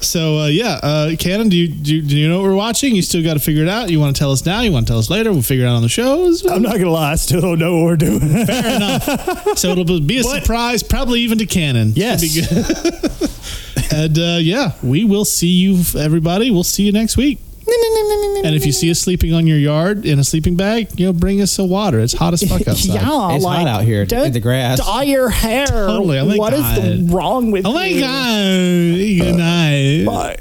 [0.01, 2.95] So uh, yeah, uh, Cannon, do you, do you do you know what we're watching?
[2.95, 3.89] You still got to figure it out.
[3.91, 4.61] You want to tell us now?
[4.61, 5.33] You want to tell us later?
[5.33, 6.45] We'll figure it out on the shows.
[6.45, 7.13] I'm not going to lie.
[7.13, 8.21] I still don't know what we're doing.
[8.21, 9.09] Fair enough.
[9.59, 11.93] So it'll be a But- surprise, probably even to Cannon.
[11.95, 12.23] Yes.
[12.23, 13.93] Should be good.
[13.95, 16.51] and uh, yeah, we will see you, everybody.
[16.51, 17.39] We'll see you next week.
[17.67, 21.13] And if you see us sleeping on your yard in a sleeping bag, you know,
[21.13, 21.99] bring us some water.
[22.01, 22.95] It's hot as fuck outside.
[22.95, 24.79] yeah, It's hot out here in the grass.
[24.85, 25.67] Dye your hair.
[25.67, 26.19] Totally.
[26.19, 27.11] Oh my What is God.
[27.13, 27.71] wrong with you?
[27.71, 28.01] Oh my you?
[28.01, 29.25] god!
[29.25, 30.05] Good night.
[30.07, 30.39] Bye.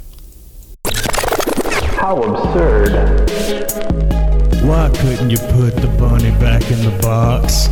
[1.97, 2.91] How absurd.
[4.65, 7.67] Why couldn't you put the bunny back in the box?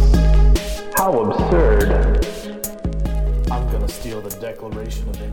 [0.95, 2.25] How absurd.
[3.51, 5.30] I'm going to steal the Declaration of Independence.